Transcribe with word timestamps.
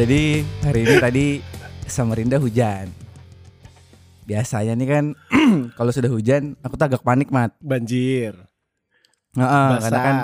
Jadi 0.00 0.40
hari 0.64 0.88
ini 0.88 0.96
tadi 0.96 1.26
Samarinda 1.84 2.40
hujan. 2.40 2.88
Biasanya 4.24 4.72
nih 4.72 4.88
kan 4.88 5.04
kalau 5.76 5.92
sudah 5.92 6.08
hujan 6.08 6.56
aku 6.64 6.80
tuh 6.80 6.88
agak 6.88 7.04
panik 7.04 7.28
mat. 7.28 7.52
Banjir. 7.60 8.32
Heeh, 9.36 9.68
karena 9.76 10.00
kan 10.00 10.16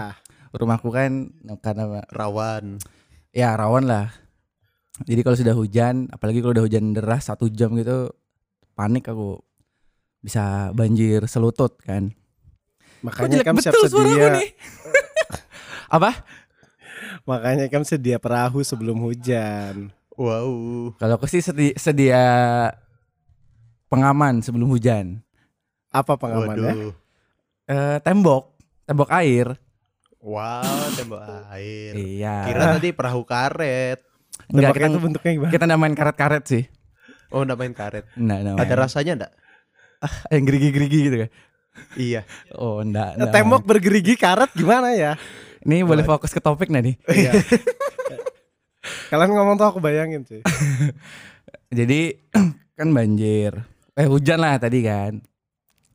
rumahku 0.57 0.89
kan 0.89 1.29
karena 1.61 2.09
rawan 2.09 2.81
ya 3.37 3.53
rawan 3.53 3.85
lah. 3.85 4.09
Jadi 5.05 5.21
kalau 5.21 5.37
sudah 5.37 5.53
hujan, 5.53 6.09
apalagi 6.09 6.41
kalau 6.41 6.57
udah 6.57 6.65
hujan 6.65 6.97
deras 6.97 7.29
satu 7.29 7.53
jam 7.53 7.77
gitu, 7.77 8.17
panik 8.73 9.05
aku 9.13 9.45
bisa 10.25 10.73
banjir 10.73 11.29
selutut 11.29 11.77
kan. 11.85 12.17
Makanya 13.05 13.45
kamu 13.45 13.61
siap 13.61 13.77
sedia. 13.77 14.41
nih. 14.41 14.57
Apa? 16.01 16.17
Makanya 17.27 17.67
kamu 17.67 17.83
sedia 17.83 18.17
perahu 18.17 18.63
sebelum 18.63 18.97
hujan. 19.01 19.91
wow 20.15 20.49
Kalau 20.97 21.15
aku 21.17 21.27
sih 21.27 21.41
sedi- 21.41 21.77
sedia 21.77 22.23
pengaman 23.87 24.41
sebelum 24.41 24.67
hujan. 24.67 25.21
Apa 25.89 26.15
pengamannya? 26.15 26.73
waduh 26.73 26.93
Eh, 27.67 27.99
tembok, 28.01 28.55
tembok 28.85 29.11
air. 29.13 29.59
wow 30.17 30.63
tembok 30.93 31.19
air 31.53 31.93
Iya. 31.95 32.47
kira 32.47 32.65
tadi 32.73 32.91
perahu 32.91 33.23
karet 33.23 33.99
Enggak, 34.47 34.75
kita, 34.75 34.87
itu 34.89 34.99
bentuknya 35.01 35.33
gimana? 35.33 35.51
kita 35.51 35.65
nggak 35.65 35.81
main 35.81 35.95
karet-karet 35.95 36.45
sih. 36.45 36.65
oh 37.29 37.43
nggak 37.43 37.55
main 37.57 37.71
karet 37.73 38.05
Enggak, 38.15 38.39
enggak 38.45 38.65
ada 38.65 38.75
rasanya 38.77 39.13
enggak 39.17 39.33
yang 40.29 40.43
gerigi-gerigi 40.45 40.99
gitu 41.01 41.17
kan. 41.17 41.31
iya 41.97 42.23
Oh, 42.53 42.79
enggak, 42.81 43.15
enggak 43.15 43.33
Tembok 43.33 43.63
bergerigi 43.63 44.15
karet 44.15 44.51
gimana 44.53 44.95
ya? 44.95 45.15
Ini 45.67 45.83
boleh 45.83 46.07
fokus 46.07 46.31
ke 46.31 46.39
topik 46.39 46.71
nggak 46.71 46.85
nih? 46.87 46.97
Iya. 47.19 47.33
Kalian 49.11 49.35
ngomong 49.35 49.59
tuh 49.59 49.67
aku 49.67 49.79
bayangin 49.83 50.23
sih. 50.23 50.41
Jadi 51.79 52.15
kan 52.79 52.89
banjir. 52.91 53.67
Eh 53.99 54.07
hujan 54.07 54.39
lah 54.39 54.59
tadi 54.63 54.87
kan. 54.87 55.19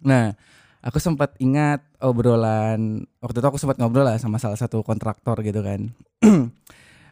Nah, 0.04 0.36
aku 0.84 1.00
sempat 1.00 1.38
ingat 1.40 1.80
obrolan 2.04 3.08
waktu 3.24 3.38
itu 3.40 3.48
aku 3.48 3.56
sempat 3.56 3.80
ngobrol 3.80 4.04
lah 4.04 4.20
sama 4.20 4.42
salah 4.42 4.60
satu 4.60 4.84
kontraktor 4.84 5.40
gitu 5.40 5.64
kan. 5.64 5.88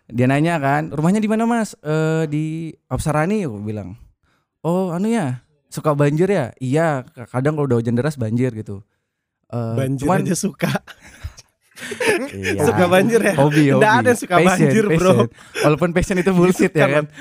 Dia 0.09 0.25
nanya 0.25 0.57
kan, 0.57 0.89
rumahnya 0.89 1.21
di 1.21 1.29
mana 1.29 1.45
mas? 1.45 1.77
Eh 1.79 2.25
di 2.27 2.45
Apsarani, 2.89 3.45
aku 3.45 3.61
bilang. 3.61 3.93
Oh, 4.65 4.89
anu 4.89 5.07
ya, 5.07 5.45
suka 5.69 5.93
banjir 5.93 6.27
ya? 6.27 6.49
Iya, 6.57 7.05
kadang 7.29 7.55
kalau 7.55 7.69
udah 7.69 7.77
hujan 7.79 7.93
deras 7.93 8.17
banjir 8.17 8.49
gitu. 8.51 8.81
Eh, 9.53 9.73
Banjir 9.77 10.09
cuman- 10.09 10.25
aja 10.25 10.35
suka. 10.35 10.67
Iya. 12.29 12.65
Suka 12.67 12.85
banjir 12.87 13.19
ya? 13.23 13.33
Hobi, 13.39 13.63
hobi. 13.73 13.81
Nggak 13.81 13.93
ada 14.03 14.09
yang 14.11 14.19
suka 14.19 14.35
banjir, 14.39 14.83
bro. 14.85 14.97
passion. 14.97 15.27
Walaupun 15.65 15.89
passion 15.95 16.17
itu 16.19 16.31
bullshit 16.35 16.73
ya 16.75 16.87
kan. 16.87 17.05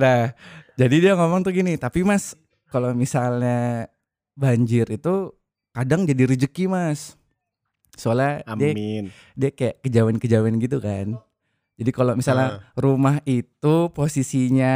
nah, 0.00 0.32
jadi 0.78 0.96
dia 0.98 1.12
ngomong 1.14 1.44
tuh 1.44 1.52
gini, 1.54 1.76
tapi 1.76 2.02
mas, 2.02 2.34
kalau 2.68 2.92
misalnya 2.96 3.88
banjir 4.38 4.86
itu 4.88 5.34
kadang 5.74 6.06
jadi 6.06 6.28
rezeki 6.28 6.70
mas. 6.70 7.18
Soalnya 7.98 8.46
dia 8.54 8.70
Amin. 8.74 9.04
dia 9.34 9.50
kayak 9.50 9.82
kejauhan-kejauhan 9.82 10.54
gitu 10.62 10.78
kan. 10.78 11.18
Jadi 11.78 11.90
kalau 11.94 12.18
misalnya 12.18 12.66
rumah 12.74 13.22
itu 13.22 13.90
posisinya 13.94 14.74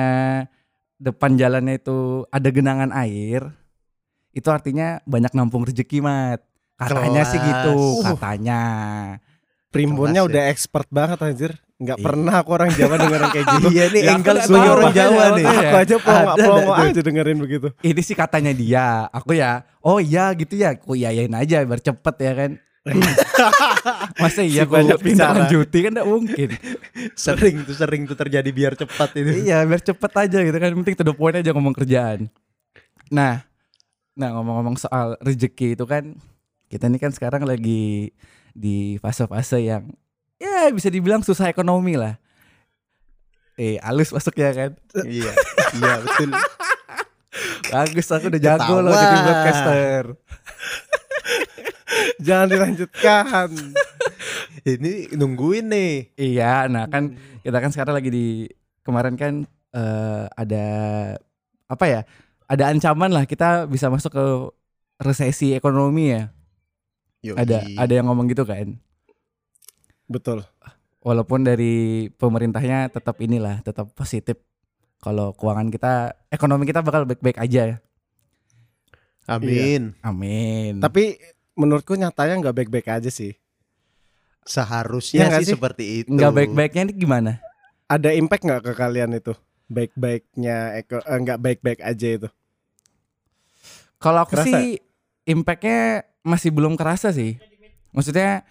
depan 1.02 1.34
jalannya 1.34 1.82
itu 1.82 2.22
ada 2.30 2.48
genangan 2.54 2.94
air, 2.94 3.50
itu 4.32 4.48
artinya 4.48 5.00
banyak 5.04 5.32
nampung 5.32 5.62
rezeki 5.62 6.00
mat. 6.00 6.40
Katanya 6.74 7.22
sih 7.22 7.38
gitu, 7.38 7.76
Kelas. 8.00 8.04
katanya. 8.10 8.62
Primbonnya 9.68 10.20
Kelas 10.20 10.28
ya. 10.28 10.30
udah 10.34 10.42
expert 10.48 10.88
banget 10.88 11.18
anjir. 11.20 11.52
Nggak 11.78 11.98
pernah 11.98 12.34
aku 12.38 12.50
orang 12.52 12.70
Jawa 12.70 12.94
dengerin 12.96 13.28
kayak 13.28 13.46
gitu. 13.54 13.68
iya 13.70 13.84
nih 13.88 14.02
Ya, 14.02 14.14
sebagai 14.38 14.70
orang 14.70 14.92
Jawa 14.92 15.22
nih 15.32 15.44
makanya. 15.44 15.62
Aku 15.62 15.76
aja 15.76 15.96
pelongo 16.36 16.72
ada, 16.72 16.84
aja 16.86 17.00
dengerin 17.00 17.38
begitu. 17.38 17.68
Ini 17.80 18.00
sih 18.00 18.14
katanya 18.14 18.52
dia, 18.52 18.86
aku 19.08 19.34
ya, 19.34 19.50
oh 19.80 19.98
iya 19.98 20.30
gitu 20.32 20.54
ya, 20.54 20.74
aku 20.74 20.94
yayain 20.94 21.32
aja 21.32 21.62
biar 21.62 21.80
cepet 21.80 22.14
ya 22.18 22.32
kan. 22.34 22.50
Masa 24.18 24.42
iya 24.42 24.62
Si 24.62 24.70
banyak 24.70 24.98
pindah 24.98 25.26
bicara. 25.26 25.38
lanjuti 25.46 25.78
kan 25.80 25.92
gak 25.94 26.08
mungkin. 26.08 26.48
sering 27.14 27.56
tuh 27.62 27.74
sering 27.74 28.02
tuh 28.04 28.16
terjadi 28.16 28.50
biar 28.50 28.74
cepat 28.74 29.10
itu 29.14 29.46
iya 29.46 29.62
biar 29.62 29.78
cepet 29.78 30.12
aja 30.12 30.38
gitu 30.40 30.56
kan, 30.56 30.70
penting 30.76 30.94
to 30.94 31.04
the 31.04 31.14
point 31.14 31.34
aja 31.34 31.50
ngomong 31.50 31.74
kerjaan. 31.74 32.26
Nah, 33.08 33.42
nah 34.12 34.28
ngomong-ngomong 34.36 34.76
soal 34.76 35.16
rezeki 35.24 35.76
itu 35.76 35.84
kan, 35.88 36.16
kita 36.68 36.88
ini 36.88 37.00
kan 37.00 37.12
sekarang 37.12 37.44
lagi 37.44 38.12
di 38.52 39.00
fase-fase 39.00 39.64
yang 39.64 39.88
ya 40.36 40.68
bisa 40.74 40.92
dibilang 40.92 41.24
susah 41.24 41.48
ekonomi 41.48 41.96
lah. 41.96 42.20
Eh, 43.60 43.76
halus 43.84 44.10
masuk 44.10 44.32
ya 44.40 44.50
kan. 44.56 44.72
iya 45.04 45.32
iya 45.76 45.92
betul 46.00 46.32
Bagus 47.68 48.08
aku 48.12 48.28
udah 48.28 48.40
jago 48.40 48.76
loh 48.80 48.92
Ketawa. 48.92 49.00
jadi 49.00 49.16
broadcaster. 49.24 50.04
Jangan 52.26 52.48
dilanjutkan. 52.48 53.48
ini 54.68 55.08
nungguin 55.16 55.66
nih 55.72 55.92
Iya, 56.16 56.68
nah 56.68 56.88
kan 56.88 57.16
kita 57.40 57.56
kan 57.60 57.70
sekarang 57.72 57.94
lagi 57.96 58.10
di 58.12 58.26
kemarin 58.84 59.16
kan 59.16 59.34
eh, 59.72 60.24
ada 60.32 60.66
apa 61.68 61.84
ya? 61.88 62.00
Ada 62.52 62.68
ancaman 62.68 63.08
lah 63.08 63.24
kita 63.24 63.64
bisa 63.64 63.88
masuk 63.88 64.12
ke 64.12 64.24
resesi 65.00 65.56
ekonomi 65.56 66.12
ya. 66.12 66.28
Yoi. 67.24 67.38
Ada 67.40 67.64
ada 67.80 67.92
yang 67.96 68.12
ngomong 68.12 68.28
gitu 68.28 68.44
kan. 68.44 68.76
Betul. 70.04 70.44
Walaupun 71.00 71.48
dari 71.48 72.06
pemerintahnya 72.14 72.92
tetap 72.92 73.16
inilah, 73.24 73.64
tetap 73.64 73.88
positif. 73.96 74.36
Kalau 75.02 75.34
keuangan 75.34 75.66
kita, 75.66 76.14
ekonomi 76.30 76.62
kita 76.62 76.78
bakal 76.84 77.08
baik-baik 77.08 77.40
aja. 77.42 77.74
ya. 77.74 77.76
amin 79.26 79.98
Amin. 80.02 80.78
Tapi 80.78 81.18
menurutku 81.58 81.98
nyatanya 81.98 82.38
nggak 82.38 82.56
baik-baik 82.62 82.88
aja 82.90 83.10
sih. 83.10 83.34
seharusnya 84.42 85.22
Iya 85.22 85.26
nggak 85.30 85.42
sih, 85.42 85.46
sih? 85.46 85.54
seperti 85.54 85.84
itu 86.02 86.10
nggak 86.10 86.34
baik-baiknya 86.34 86.82
ini 86.90 86.94
gimana? 86.98 87.32
Ada 87.86 88.10
impact 88.18 88.42
nggak 88.42 88.62
ke 88.66 88.72
kalian 88.74 89.14
itu? 89.14 89.38
Baik-baiknya 89.70 90.82
eko 90.82 90.98
eh, 90.98 91.18
nggak 91.22 91.38
baik-baik 91.38 91.78
aja 91.78 92.08
itu. 92.18 92.28
Kalau 94.02 94.20
aku 94.26 94.34
Kerasa 94.34 94.50
sih 94.50 94.76
impactnya 95.24 96.02
masih 96.26 96.50
belum 96.50 96.74
kerasa 96.74 97.14
sih. 97.14 97.38
Maksudnya 97.94 98.42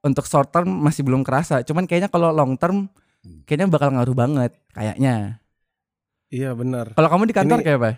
untuk 0.00 0.24
short 0.24 0.54
term 0.54 0.70
masih 0.70 1.02
belum 1.02 1.26
kerasa. 1.26 1.60
Cuman 1.66 1.84
kayaknya 1.84 2.08
kalau 2.08 2.30
long 2.30 2.54
term 2.54 2.86
kayaknya 3.44 3.66
bakal 3.68 3.90
ngaruh 3.92 4.16
banget 4.16 4.54
kayaknya. 4.72 5.42
Iya 6.30 6.54
benar. 6.54 6.94
Kalau 6.94 7.08
kamu 7.10 7.26
di 7.26 7.34
kantor 7.34 7.58
Ini- 7.60 7.66
kayak 7.66 7.80
apa? 7.82 7.92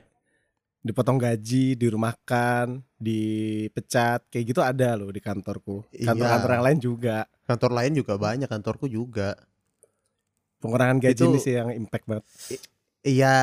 Dipotong 0.83 1.15
gaji, 1.15 1.79
dirumahkan, 1.79 2.83
dipecat, 2.99 4.27
kayak 4.27 4.45
gitu 4.51 4.59
ada 4.67 4.99
loh 4.99 5.15
di 5.15 5.23
kantorku. 5.23 5.87
Iya. 5.95 6.11
Kantor-kantor 6.11 6.51
yang 6.59 6.65
lain 6.67 6.79
juga. 6.81 7.17
kantor 7.43 7.71
lain 7.75 7.93
juga 7.93 8.15
banyak 8.17 8.49
kantorku 8.49 8.87
juga 8.89 9.37
Pengurangan 10.63 11.03
gaji 11.03 11.19
Itu- 11.19 11.35
ini 11.35 11.39
sih 11.43 11.59
yang 11.59 11.75
impact 11.75 12.07
banget. 12.07 12.25
iya 13.03 13.35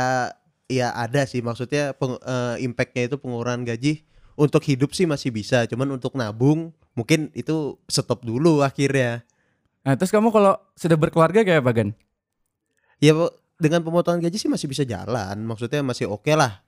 iya 0.70 0.94
ada 0.94 1.26
sih 1.26 1.42
maksudnya 1.42 1.92
peng, 1.92 2.16
eh, 2.16 2.56
impactnya 2.62 3.10
itu 3.10 3.18
pengurangan 3.18 3.66
gaji 3.66 4.06
untuk 4.34 4.64
hidup 4.64 4.94
sih 4.94 5.04
masih 5.04 5.30
bisa 5.30 5.66
cuman 5.66 5.98
untuk 5.98 6.14
nabung 6.14 6.72
mungkin 6.94 7.34
itu 7.34 7.76
stop 7.90 8.22
dulu 8.22 8.62
akhirnya 8.62 9.26
Nah, 9.80 9.96
terus 9.96 10.12
kamu 10.12 10.30
kalau 10.30 10.60
sudah 10.76 11.00
berkeluarga 11.00 11.40
kayak 11.42 11.64
apa, 11.64 11.72
Gan? 11.72 11.90
ya 13.00 13.16
dengan 13.56 13.80
pemotongan 13.80 14.20
gaji 14.20 14.38
sih 14.38 14.52
masih 14.52 14.68
bisa 14.68 14.84
jalan 14.84 15.40
maksudnya 15.42 15.80
masih 15.80 16.06
oke 16.06 16.30
lah 16.36 16.60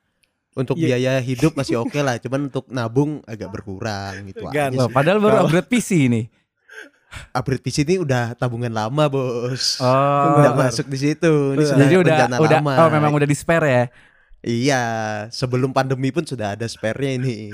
untuk 0.51 0.80
Iya. 0.80 0.95
biaya 0.95 1.13
hidup 1.19 1.54
masih 1.54 1.80
oke 1.80 1.95
lah 2.00 2.19
cuman 2.19 2.47
untuk 2.47 2.71
nabung 2.71 3.19
agak 3.27 3.51
berkurang 3.51 4.27
gitu 4.27 4.47
Gan. 4.47 4.71
aja 4.71 4.80
Loh, 4.80 4.88
sih. 4.88 4.95
padahal 4.95 5.19
baru 5.19 5.36
upgrade 5.45 5.68
PC 5.69 5.89
ini. 6.07 6.21
Upgrade 7.31 7.60
PC 7.60 7.84
ini 7.84 7.96
udah 7.98 8.34
tabungan 8.34 8.69
lama 8.69 9.06
bos 9.06 9.78
Oh. 9.78 10.38
udah 10.38 10.54
masuk 10.54 10.86
di 10.86 10.98
situ 11.00 11.31
ini 11.54 11.63
sudah 11.63 11.80
Jadi 11.80 11.96
udah 11.98 12.16
udah 12.38 12.60
lama 12.60 12.72
oh 12.78 12.90
memang 12.90 13.12
udah 13.12 13.25
di 13.25 13.34
spare 13.34 13.68
ya. 13.68 13.84
iya 14.42 14.84
sebelum 15.30 15.69
pandemi 15.69 16.10
pun 16.10 16.24
sudah 16.24 16.56
ada 16.56 16.66
spare-nya 16.66 17.16
ini 17.16 17.54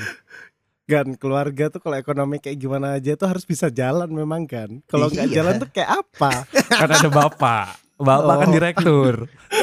Gan 0.85 1.19
keluarga 1.19 1.67
tuh 1.67 1.83
kalau 1.83 1.95
ekonomi 1.95 2.39
kayak 2.39 2.55
gimana 2.57 2.95
aja 2.95 3.11
tuh 3.13 3.27
harus 3.27 3.43
bisa 3.43 3.67
jalan 3.67 4.07
memang 4.07 4.47
kan. 4.47 4.79
Kalau 4.87 5.11
nggak 5.11 5.27
Iya. 5.27 5.35
jalan 5.35 5.53
tuh 5.59 5.67
kayak 5.67 5.91
apa? 5.99 6.47
kan 6.79 6.87
ada 6.87 7.09
bapak. 7.11 7.75
Bapak 7.99 8.35
kan 8.39 8.47
Oh. 8.47 8.53
direktur. 8.55 9.13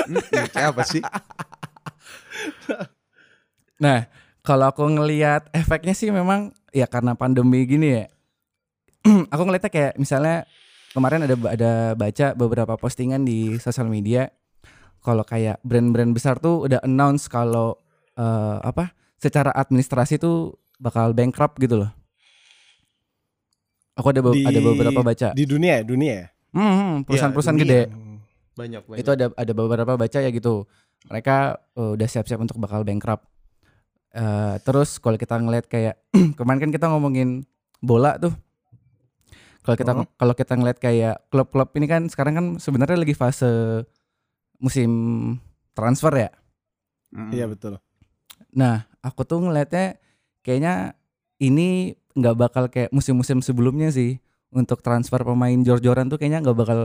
Hmm, 0.04 0.20
kayak 0.52 0.76
apa 0.76 0.82
sih 0.84 1.00
Nah, 3.76 4.06
kalau 4.40 4.68
aku 4.68 4.84
ngelihat 4.86 5.48
efeknya 5.50 5.92
sih 5.92 6.10
memang 6.10 6.52
ya 6.70 6.84
karena 6.84 7.16
pandemi 7.16 7.64
gini 7.64 7.88
ya. 7.94 8.04
aku 9.32 9.42
ngeliatnya 9.44 9.70
kayak 9.70 9.92
misalnya 9.96 10.48
kemarin 10.90 11.24
ada 11.24 11.34
ada 11.48 11.72
baca 11.92 12.26
beberapa 12.32 12.74
postingan 12.74 13.22
di 13.22 13.58
sosial 13.58 13.86
media 13.86 14.32
kalau 14.98 15.20
kayak 15.22 15.60
brand-brand 15.60 16.10
besar 16.10 16.40
tuh 16.40 16.64
udah 16.64 16.80
announce 16.80 17.28
kalau 17.28 17.76
eh, 18.16 18.58
apa 18.60 18.96
secara 19.20 19.52
administrasi 19.52 20.16
tuh 20.16 20.56
bakal 20.76 21.12
bankrupt 21.12 21.60
gitu 21.60 21.84
loh. 21.84 21.90
Aku 23.94 24.10
ada 24.10 24.20
be- 24.20 24.34
Di- 24.34 24.44
ada 24.44 24.58
beberapa 24.58 25.00
baca 25.00 25.30
Di 25.30 25.44
dunia 25.46 25.78
ya, 25.78 25.84
dunia 25.86 26.12
ya. 26.12 26.26
Hmm, 26.50 27.02
perusahaan-perusahaan 27.06 27.54
dunia. 27.54 27.86
gede. 27.86 27.94
Hmm. 27.94 28.16
Banyak 28.54 28.82
banyak. 28.86 28.98
Itu 29.02 29.10
ada 29.10 29.26
ada 29.30 29.52
beberapa 29.54 29.92
baca 29.94 30.18
ya 30.18 30.30
gitu. 30.30 30.66
Mereka 31.06 31.36
eh, 31.76 31.90
udah 31.94 32.08
siap-siap 32.08 32.40
untuk 32.40 32.58
bakal 32.58 32.82
bankrupt. 32.82 33.22
Eh, 34.14 34.54
terus 34.62 34.98
kalau 34.98 35.14
kita 35.14 35.38
ngeliat 35.38 35.66
kayak 35.66 35.98
kemarin 36.38 36.60
kan 36.64 36.70
kita 36.72 36.86
ngomongin 36.90 37.44
bola 37.78 38.16
tuh. 38.16 38.34
Kalau 39.64 39.76
kita 39.80 39.92
Oh. 39.96 40.04
kalau 40.20 40.34
kita 40.36 40.52
ngeliat 40.60 40.76
kayak 40.76 41.24
klub-klub 41.32 41.72
ini 41.80 41.88
kan 41.88 42.02
sekarang 42.12 42.34
kan 42.36 42.46
sebenarnya 42.60 43.00
lagi 43.00 43.16
fase 43.16 43.48
musim 44.60 44.90
transfer 45.72 46.12
ya. 46.12 46.30
Mm. 47.16 47.30
Iya 47.32 47.46
betul. 47.48 47.80
Nah, 48.52 48.84
aku 49.00 49.24
tuh 49.24 49.40
ngelihatnya 49.40 49.96
kayaknya 50.44 50.94
ini 51.40 51.96
nggak 52.14 52.36
bakal 52.36 52.64
kayak 52.68 52.92
musim-musim 52.94 53.40
sebelumnya 53.40 53.90
sih 53.90 54.20
untuk 54.54 54.84
transfer 54.84 55.18
pemain 55.24 55.58
jor-joran 55.64 56.06
tuh 56.06 56.20
kayaknya 56.20 56.44
nggak 56.44 56.58
bakal 56.60 56.80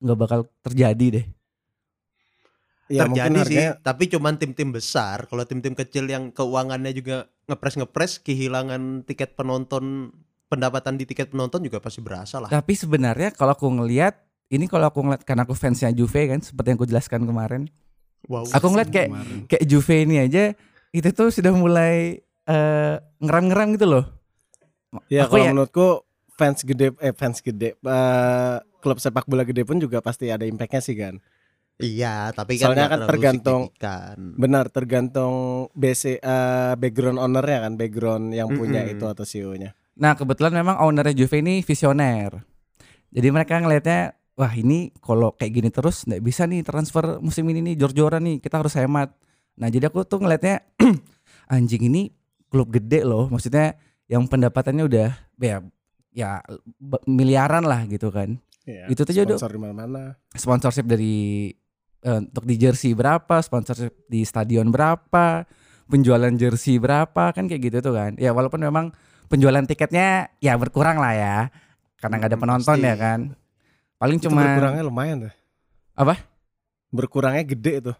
nggak 0.00 0.18
bakal 0.18 0.40
terjadi 0.64 1.06
deh. 1.20 1.26
Ya 2.90 3.06
terjadi 3.06 3.38
sih, 3.46 3.58
harganya 3.58 3.72
tapi 3.82 4.10
cuman 4.10 4.34
tim-tim 4.38 4.70
besar. 4.74 5.26
Kalau 5.30 5.42
tim-tim 5.46 5.74
kecil 5.78 6.10
yang 6.10 6.34
keuangannya 6.34 6.90
juga 6.90 7.30
ngepres-ngepres, 7.46 8.18
kehilangan 8.22 9.06
tiket 9.06 9.38
penonton, 9.38 10.14
pendapatan 10.50 10.98
di 10.98 11.06
tiket 11.06 11.30
penonton 11.30 11.62
juga 11.62 11.78
pasti 11.78 12.02
berasa 12.02 12.42
lah. 12.42 12.50
Tapi 12.50 12.74
sebenarnya 12.74 13.30
kalau 13.30 13.54
aku 13.54 13.70
ngelihat 13.70 14.18
ini 14.50 14.66
kalau 14.66 14.90
aku 14.90 14.98
ngeliat 15.00 15.22
karena 15.22 15.46
aku 15.46 15.54
fansnya 15.54 15.94
Juve 15.94 16.26
kan 16.26 16.42
seperti 16.42 16.74
yang 16.74 16.78
aku 16.78 16.90
jelaskan 16.90 17.22
kemarin. 17.22 17.70
Wow. 18.26 18.50
Aku 18.50 18.66
ngeliat 18.68 18.90
kayak 18.90 19.08
kemarin. 19.08 19.38
kayak 19.46 19.64
Juve 19.64 19.96
ini 20.02 20.18
aja 20.18 20.52
itu 20.90 21.08
tuh 21.10 21.30
sudah 21.30 21.54
mulai 21.54 22.18
eh, 22.44 22.94
ngeram-ngeram 23.16 23.78
gitu 23.78 23.86
loh. 23.88 24.04
Ya 25.06 25.24
aku 25.24 25.38
kalau 25.38 25.46
ya- 25.46 25.52
menurutku 25.54 25.86
fans 26.34 26.66
gede 26.66 26.90
eh 26.98 27.14
fans 27.14 27.38
gede 27.38 27.78
eh, 27.78 28.56
klub 28.82 28.98
sepak 28.98 29.30
bola 29.30 29.46
gede 29.46 29.62
pun 29.62 29.78
juga 29.78 30.02
pasti 30.02 30.26
ada 30.28 30.42
impactnya 30.42 30.82
sih 30.82 30.98
kan. 30.98 31.22
Iya, 31.80 32.28
tapi 32.34 32.60
kan 32.60 32.76
Soalnya 32.76 32.92
kan 32.92 33.00
tergantung- 33.08 33.64
signifikan. 33.72 34.16
Benar 34.36 34.68
tergantung 34.68 35.34
BC 35.72 36.18
eh, 36.18 36.72
background 36.76 37.16
ownernya 37.16 37.58
kan 37.64 37.72
background 37.74 38.34
yang 38.34 38.50
punya 38.50 38.82
Mm-mm. 38.82 38.94
itu 38.98 39.04
atau 39.06 39.24
CEO-nya. 39.24 39.72
Nah 40.00 40.16
kebetulan 40.16 40.56
memang 40.56 40.80
ownernya 40.80 41.12
Juve 41.12 41.44
ini 41.44 41.60
visioner. 41.60 42.40
Jadi 43.12 43.28
mereka 43.28 43.60
ngelihatnya 43.60 44.16
wah 44.34 44.52
ini 44.56 44.88
kalau 45.04 45.36
kayak 45.36 45.52
gini 45.52 45.68
terus 45.68 46.08
nggak 46.08 46.22
bisa 46.24 46.48
nih 46.48 46.64
transfer 46.64 47.20
musim 47.20 47.44
ini 47.52 47.60
nih 47.60 47.74
jor-joran 47.76 48.24
nih 48.24 48.36
kita 48.40 48.64
harus 48.64 48.72
hemat. 48.80 49.12
Nah 49.60 49.68
jadi 49.68 49.92
aku 49.92 50.08
tuh 50.08 50.24
ngelihatnya 50.24 50.64
anjing 51.54 51.92
ini 51.92 52.08
klub 52.48 52.72
gede 52.72 53.04
loh 53.04 53.28
maksudnya 53.28 53.76
yang 54.08 54.24
pendapatannya 54.24 54.88
udah 54.88 55.08
ya 55.36 55.60
ya 56.16 56.40
miliaran 57.04 57.62
lah 57.68 57.84
gitu 57.86 58.08
kan. 58.08 58.40
Ya, 58.64 58.86
Itu 58.88 59.04
tuh 59.04 59.14
jodoh. 59.14 59.36
sponsor 59.36 59.52
di 59.56 59.60
mana-mana. 59.60 60.02
Sponsorship 60.32 60.86
dari 60.86 61.50
eh, 62.04 62.18
untuk 62.20 62.44
di 62.44 62.54
jersey 62.56 62.92
berapa, 62.94 63.40
sponsorship 63.42 64.06
di 64.06 64.22
stadion 64.22 64.68
berapa, 64.70 65.44
penjualan 65.90 66.30
jersey 66.38 66.78
berapa 66.78 67.34
kan 67.34 67.50
kayak 67.50 67.62
gitu 67.70 67.78
tuh 67.82 67.94
kan. 67.96 68.14
Ya 68.20 68.30
walaupun 68.30 68.62
memang 68.62 68.92
penjualan 69.30 69.62
tiketnya 69.62 70.08
ya 70.38 70.58
berkurang 70.58 70.98
lah 70.98 71.14
ya 71.14 71.36
karena 71.96 72.18
nggak 72.18 72.30
ada 72.30 72.36
Hmm, 72.36 72.44
penonton 72.44 72.74
pasti. 72.74 72.84
ya 72.84 72.96
kan. 72.96 73.20
Paling 73.96 74.18
Itu 74.18 74.26
cuma 74.26 74.42
berkurangnya 74.42 74.82
lumayan 74.82 75.16
tuh. 75.22 75.32
Apa? 75.94 76.14
Berkurangnya 76.90 77.44
gede 77.46 77.74
tuh. 77.82 77.96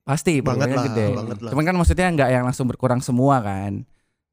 pasti 0.00 0.42
Banget 0.42 0.68
lah, 0.68 0.84
gede. 0.84 1.06
banget 1.14 1.38
lah. 1.38 1.50
Cuman 1.54 1.64
kan 1.64 1.76
maksudnya 1.76 2.06
nggak 2.10 2.28
yang 2.28 2.44
langsung 2.44 2.66
berkurang 2.66 2.98
semua 2.98 3.38
kan. 3.38 3.86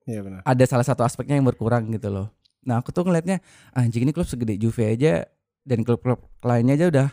Iya 0.03 0.25
benar. 0.25 0.41
Ada 0.41 0.63
salah 0.65 0.81
satu 0.83 1.05
aspeknya 1.05 1.37
yang 1.37 1.45
berkurang 1.45 1.87
gitu 1.91 2.09
loh. 2.09 2.27
Nah 2.65 2.81
aku 2.81 2.89
tuh 2.89 3.05
ngelihatnya 3.05 3.39
anjing 3.71 4.01
ini 4.01 4.11
klub 4.11 4.25
segede 4.25 4.57
Juve 4.57 4.89
aja 4.89 5.23
dan 5.63 5.85
klub-klub 5.85 6.17
lainnya 6.41 6.73
aja 6.73 6.87
udah 6.89 7.07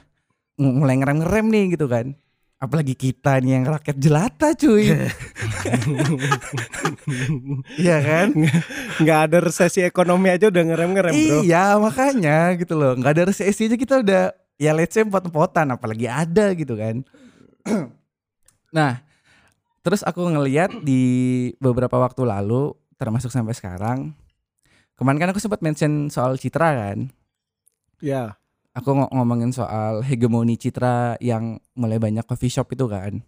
mulai 0.57 0.97
ngerem-ngerem 0.97 1.47
nih 1.47 1.65
gitu 1.77 1.87
kan. 1.87 2.17
Apalagi 2.65 2.97
kita 2.97 3.37
nih 3.45 3.61
yang 3.61 3.65
rakyat 3.69 3.97
jelata 4.01 4.57
cuy. 4.57 4.89
Iya 7.77 7.97
kan? 8.01 8.29
Nggak 9.05 9.19
ada 9.29 9.37
resesi 9.45 9.85
ekonomi 9.85 10.33
aja 10.33 10.49
udah 10.49 10.63
ngerem-ngerem 10.65 11.13
bro. 11.13 11.39
Iya 11.45 11.77
makanya 11.77 12.57
gitu 12.57 12.75
loh 12.75 12.97
nggak 12.97 13.13
ada 13.13 13.25
resesi 13.29 13.69
aja 13.69 13.77
kita 13.77 14.01
udah 14.01 14.33
ya 14.57 14.73
let's 14.73 14.95
say 14.95 15.03
empot-empotan 15.03 15.67
apalagi 15.75 16.07
ada 16.07 16.55
gitu 16.55 16.79
kan 16.79 17.03
nah 18.77 19.03
terus 19.83 20.07
aku 20.07 20.25
ngeliat 20.25 20.71
di 20.83 21.03
beberapa 21.59 21.99
waktu 21.99 22.23
lalu 22.25 22.73
termasuk 22.97 23.29
sampai 23.35 23.53
sekarang 23.53 24.15
kemarin 24.95 25.19
kan 25.21 25.31
aku 25.35 25.43
sempat 25.43 25.61
mention 25.61 26.09
soal 26.09 26.39
Citra 26.39 26.71
kan 26.73 27.11
Ya. 28.03 28.37
Aku 28.75 28.91
ngo- 28.93 29.11
ngomongin 29.11 29.51
soal 29.51 30.03
hegemoni 30.03 30.55
Citra 30.55 31.15
yang 31.19 31.57
mulai 31.73 31.97
banyak 31.97 32.23
coffee 32.23 32.51
shop 32.51 32.71
itu 32.71 32.85
kan 32.85 33.23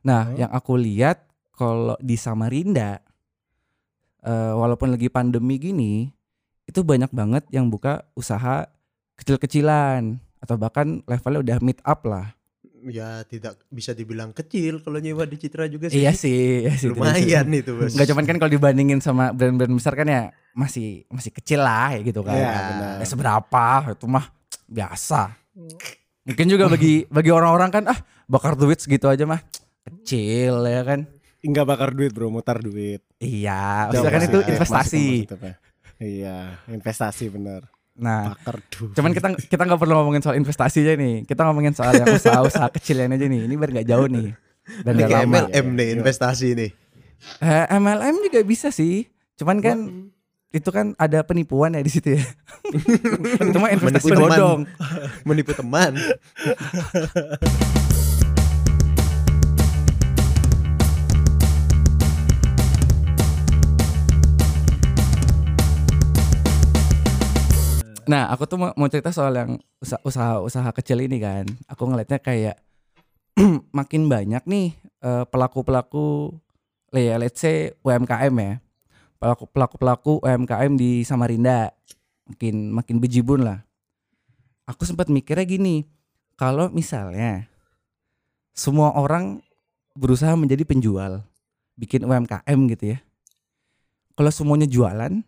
nah 0.00 0.26
Oh. 0.26 0.34
yang 0.36 0.50
aku 0.50 0.74
lihat 0.74 1.26
kalau 1.52 1.94
di 1.98 2.14
Samarinda 2.14 2.98
eh, 4.20 4.52
walaupun 4.52 4.90
lagi 4.90 5.06
pandemi 5.06 5.58
gini 5.58 6.10
itu 6.64 6.80
banyak 6.80 7.10
banget 7.10 7.44
yang 7.50 7.66
buka 7.66 8.06
usaha 8.14 8.66
kecil-kecilan 9.16 10.18
atau 10.38 10.54
bahkan 10.56 11.02
levelnya 11.04 11.40
udah 11.40 11.58
meet 11.60 11.78
up 11.82 12.02
lah. 12.02 12.34
Ya 12.82 13.22
tidak 13.22 13.62
bisa 13.68 13.94
dibilang 13.94 14.34
kecil 14.34 14.82
kalau 14.82 14.98
nyewa 14.98 15.22
di 15.22 15.38
Citra 15.38 15.70
juga 15.70 15.86
sih. 15.86 16.02
Iya 16.02 16.10
sih, 16.12 16.66
iya 16.66 16.74
sih. 16.74 16.90
Lumayan 16.90 17.46
itu 17.54 17.78
bos. 17.78 17.94
Enggak 17.94 18.10
cuman 18.10 18.24
kan 18.26 18.36
kalau 18.38 18.50
dibandingin 18.50 18.98
sama 18.98 19.30
brand-brand 19.30 19.70
besar 19.70 19.94
kan 19.94 20.02
ya 20.04 20.22
masih 20.50 21.06
masih 21.06 21.30
kecil 21.30 21.62
lah 21.62 21.94
ya 21.94 22.02
gitu 22.02 22.26
kan. 22.26 22.34
Ya. 22.34 22.50
benar. 22.74 22.94
Ya 22.98 23.06
seberapa 23.06 23.66
itu 23.94 24.06
mah 24.10 24.26
biasa. 24.72 25.36
Mungkin 26.24 26.46
juga 26.48 26.66
bagi 26.66 27.04
bagi 27.16 27.28
orang-orang 27.28 27.70
kan 27.70 27.84
ah 27.86 27.98
bakar 28.24 28.56
duit 28.56 28.78
segitu 28.78 29.06
aja 29.06 29.22
mah 29.22 29.44
kecil 29.84 30.64
ya 30.64 30.82
kan. 30.82 31.04
Nggak 31.42 31.66
bakar 31.66 31.90
duit 31.90 32.10
bro, 32.10 32.30
mutar 32.30 32.56
duit. 32.56 33.02
Iya, 33.18 33.90
maksudnya 33.90 34.12
kan 34.12 34.22
itu 34.24 34.38
investasi. 34.46 35.06
Iya, 35.98 36.58
investasi 36.66 37.24
bener. 37.28 37.66
Nah, 37.92 38.32
Bakar 38.32 38.56
duit. 38.64 38.94
cuman 38.96 39.10
kita 39.10 39.28
kita 39.36 39.62
nggak 39.62 39.76
perlu 39.76 39.94
ngomongin 39.94 40.22
soal 40.22 40.34
investasi 40.34 40.80
aja 40.80 40.94
nih. 40.94 41.22
Kita 41.22 41.44
ngomongin 41.44 41.74
soal 41.74 41.92
yang 41.92 42.08
usaha-usaha 42.08 42.70
kecilnya 42.78 43.10
aja 43.12 43.26
nih. 43.26 43.44
Ini 43.44 43.54
biar 43.54 43.70
nggak 43.70 43.88
jauh 43.88 44.06
nih. 44.06 44.28
Dan 44.80 44.92
Ini 44.94 45.02
kayak 45.02 45.26
lama. 45.26 45.38
MLM 45.44 45.66
nih 45.68 45.84
Iya. 45.84 45.94
investasi 45.98 46.48
nih. 46.54 46.70
Eh, 47.38 47.64
MLM 47.74 48.14
juga 48.22 48.40
bisa 48.42 48.70
sih. 48.70 49.06
Cuman 49.34 49.58
kan 49.58 49.78
itu 50.52 50.68
kan 50.68 50.92
ada 51.00 51.24
penipuan 51.24 51.72
ya 51.72 51.80
di 51.80 51.88
situ 51.88 52.20
ya. 52.20 52.24
itu 53.48 53.56
mah 53.56 53.72
investasi 53.72 54.04
Menipu 54.12 54.20
teman. 54.20 54.28
bodong. 54.28 54.60
Menipu 55.24 55.52
teman. 55.56 55.92
Nah, 68.02 68.28
aku 68.28 68.44
tuh 68.44 68.58
mau, 68.60 68.88
cerita 68.92 69.08
soal 69.08 69.32
yang 69.32 69.50
usa- 69.80 70.02
usaha-usaha 70.04 70.68
kecil 70.76 71.00
ini 71.00 71.16
kan. 71.16 71.48
Aku 71.70 71.88
ngelihatnya 71.88 72.20
kayak 72.20 72.56
makin 73.78 74.10
banyak 74.12 74.44
nih 74.44 74.76
eh, 75.00 75.24
pelaku-pelaku 75.32 76.36
ya 76.92 77.16
let's 77.16 77.40
say 77.40 77.72
UMKM 77.80 78.34
ya. 78.36 78.52
Pelaku-pelaku 79.22 80.18
UMKM 80.18 80.74
di 80.74 81.06
Samarinda 81.06 81.70
makin 82.26 82.74
makin 82.74 82.98
bejibun 82.98 83.46
lah. 83.46 83.62
Aku 84.66 84.82
sempat 84.82 85.06
mikirnya 85.06 85.46
gini, 85.46 85.86
kalau 86.34 86.66
misalnya 86.74 87.46
semua 88.50 88.90
orang 88.98 89.38
berusaha 89.94 90.34
menjadi 90.34 90.66
penjual, 90.66 91.22
bikin 91.78 92.02
UMKM 92.02 92.58
gitu 92.74 92.98
ya. 92.98 92.98
Kalau 94.18 94.34
semuanya 94.34 94.66
jualan, 94.66 95.22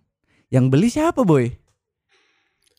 yang 0.51 0.67
beli 0.67 0.91
siapa 0.91 1.23
boy? 1.23 1.55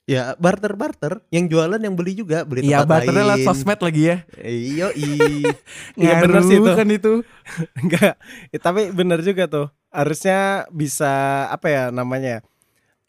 Ya 0.05 0.37
barter 0.37 0.77
barter. 0.77 1.25
Yang 1.33 1.45
jualan 1.57 1.81
yang 1.81 1.97
beli 1.97 2.13
juga 2.13 2.45
beli 2.45 2.61
Iya 2.61 2.85
tempat 2.85 3.09
barternya 3.09 3.25
lewat 3.25 3.39
lain. 3.41 3.47
sosmed 3.49 3.79
lagi 3.81 4.01
ya. 4.05 4.17
Iyo 4.37 4.87
i. 4.93 5.09
Iya, 6.01 6.21
bener 6.21 6.41
sih 6.45 6.57
itu. 6.61 6.71
kan 6.77 6.87
itu. 6.89 7.13
Enggak, 7.81 8.13
ya, 8.53 8.59
tapi 8.61 8.93
bener 8.93 9.25
juga 9.25 9.49
tuh. 9.49 9.67
Harusnya 9.89 10.69
bisa 10.69 11.09
apa 11.49 11.67
ya 11.67 11.83
namanya? 11.89 12.45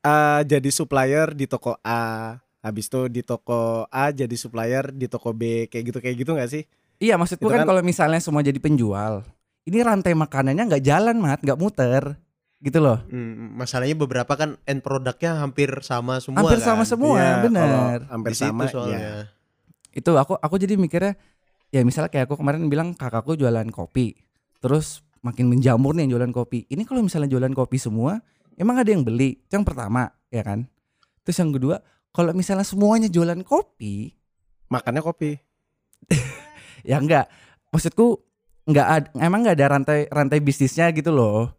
eh 0.00 0.40
jadi 0.46 0.70
supplier 0.70 1.34
di 1.34 1.50
toko 1.50 1.74
A, 1.82 2.38
habis 2.62 2.86
itu 2.86 3.10
di 3.10 3.26
toko 3.26 3.90
A 3.90 4.14
jadi 4.14 4.36
supplier 4.38 4.94
di 4.94 5.10
toko 5.10 5.34
B, 5.34 5.66
kayak 5.66 5.84
gitu 5.90 5.98
kayak 5.98 6.16
gitu 6.22 6.30
nggak 6.30 6.46
sih? 6.46 6.62
Iya 6.96 7.18
maksudku 7.18 7.42
kan, 7.50 7.66
kan- 7.66 7.68
kalau 7.68 7.82
misalnya 7.82 8.22
semua 8.22 8.38
jadi 8.40 8.54
penjual, 8.56 9.26
ini 9.66 9.82
rantai 9.82 10.14
makanannya 10.14 10.62
nggak 10.62 10.84
jalan 10.86 11.18
mat, 11.18 11.42
nggak 11.42 11.58
muter, 11.58 12.14
gitu 12.60 12.78
loh. 12.80 12.98
Hmm, 13.08 13.56
masalahnya 13.56 13.96
beberapa 13.96 14.32
kan 14.32 14.56
end 14.64 14.80
produknya 14.80 15.36
hampir 15.38 15.68
sama 15.84 16.18
semua 16.18 16.40
Hampir 16.44 16.58
kan. 16.60 16.66
sama 16.74 16.84
semua, 16.88 17.16
Iya, 17.20 17.32
bener. 17.44 17.66
kalau 17.68 17.84
Hampir 18.12 18.30
Di 18.32 18.36
situ 18.36 18.48
sama, 18.48 18.64
soalnya. 18.68 18.98
ya. 18.98 19.14
Itu 19.92 20.10
aku 20.16 20.36
aku 20.36 20.54
jadi 20.56 20.74
mikirnya, 20.76 21.16
ya 21.70 21.80
misalnya 21.84 22.08
kayak 22.08 22.28
aku 22.28 22.40
kemarin 22.40 22.68
bilang 22.68 22.96
kakakku 22.96 23.36
jualan 23.36 23.68
kopi, 23.68 24.16
terus 24.60 25.04
makin 25.20 25.48
menjamur 25.48 25.92
nih 25.96 26.08
yang 26.08 26.16
jualan 26.16 26.32
kopi. 26.32 26.64
Ini 26.68 26.84
kalau 26.84 27.04
misalnya 27.04 27.28
jualan 27.28 27.52
kopi 27.52 27.76
semua, 27.76 28.20
emang 28.56 28.80
ada 28.80 28.88
yang 28.88 29.04
beli? 29.04 29.40
Itu 29.44 29.60
yang 29.60 29.66
pertama, 29.66 30.08
ya 30.28 30.40
kan? 30.44 30.64
Terus 31.24 31.36
yang 31.42 31.50
kedua, 31.52 31.80
kalau 32.12 32.32
misalnya 32.32 32.64
semuanya 32.64 33.08
jualan 33.12 33.40
kopi, 33.44 34.16
Makannya 34.66 34.98
kopi. 34.98 35.38
ya 36.90 36.98
enggak. 36.98 37.30
Maksudku 37.70 38.18
enggak 38.66 38.86
ad, 38.86 39.04
emang 39.14 39.46
enggak 39.46 39.56
ada 39.62 39.66
rantai 39.78 40.00
rantai 40.10 40.42
bisnisnya 40.42 40.90
gitu 40.90 41.14
loh. 41.14 41.54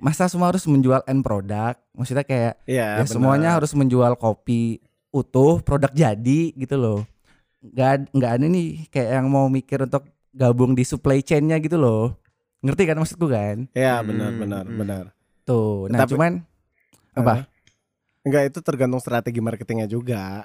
Masa 0.00 0.26
semua 0.26 0.48
harus 0.48 0.64
menjual 0.64 1.04
end 1.04 1.20
produk? 1.20 1.76
Maksudnya 1.92 2.24
kayak 2.24 2.52
Iya, 2.64 3.00
ya 3.00 3.04
semuanya 3.04 3.54
harus 3.54 3.70
menjual 3.72 4.16
kopi 4.16 4.80
utuh, 5.10 5.60
produk 5.60 5.92
jadi 5.92 6.40
gitu 6.52 6.76
loh. 6.76 7.00
Enggak 7.60 7.88
ad- 7.92 8.10
enggak 8.16 8.32
ada 8.34 8.46
nih 8.48 8.68
kayak 8.88 9.10
yang 9.20 9.26
mau 9.28 9.46
mikir 9.46 9.84
untuk 9.84 10.08
gabung 10.32 10.72
di 10.72 10.82
supply 10.82 11.20
chain-nya 11.20 11.60
gitu 11.60 11.76
loh. 11.76 12.16
Ngerti 12.60 12.82
kan 12.84 12.96
maksudku 12.96 13.28
kan? 13.28 13.68
Iya, 13.72 14.00
Hmm, 14.00 14.08
benar 14.08 14.30
benar 14.36 14.64
hmm. 14.64 14.76
benar. 14.76 15.04
Tuh. 15.44 15.88
Nah, 15.88 15.98
Tapi- 16.04 16.12
cuman 16.16 16.32
apa? 17.12 17.34
Hah? 17.34 17.40
Enggak 18.20 18.42
itu 18.52 18.58
tergantung 18.60 19.00
strategi 19.00 19.40
marketingnya 19.40 19.88
juga. 19.88 20.44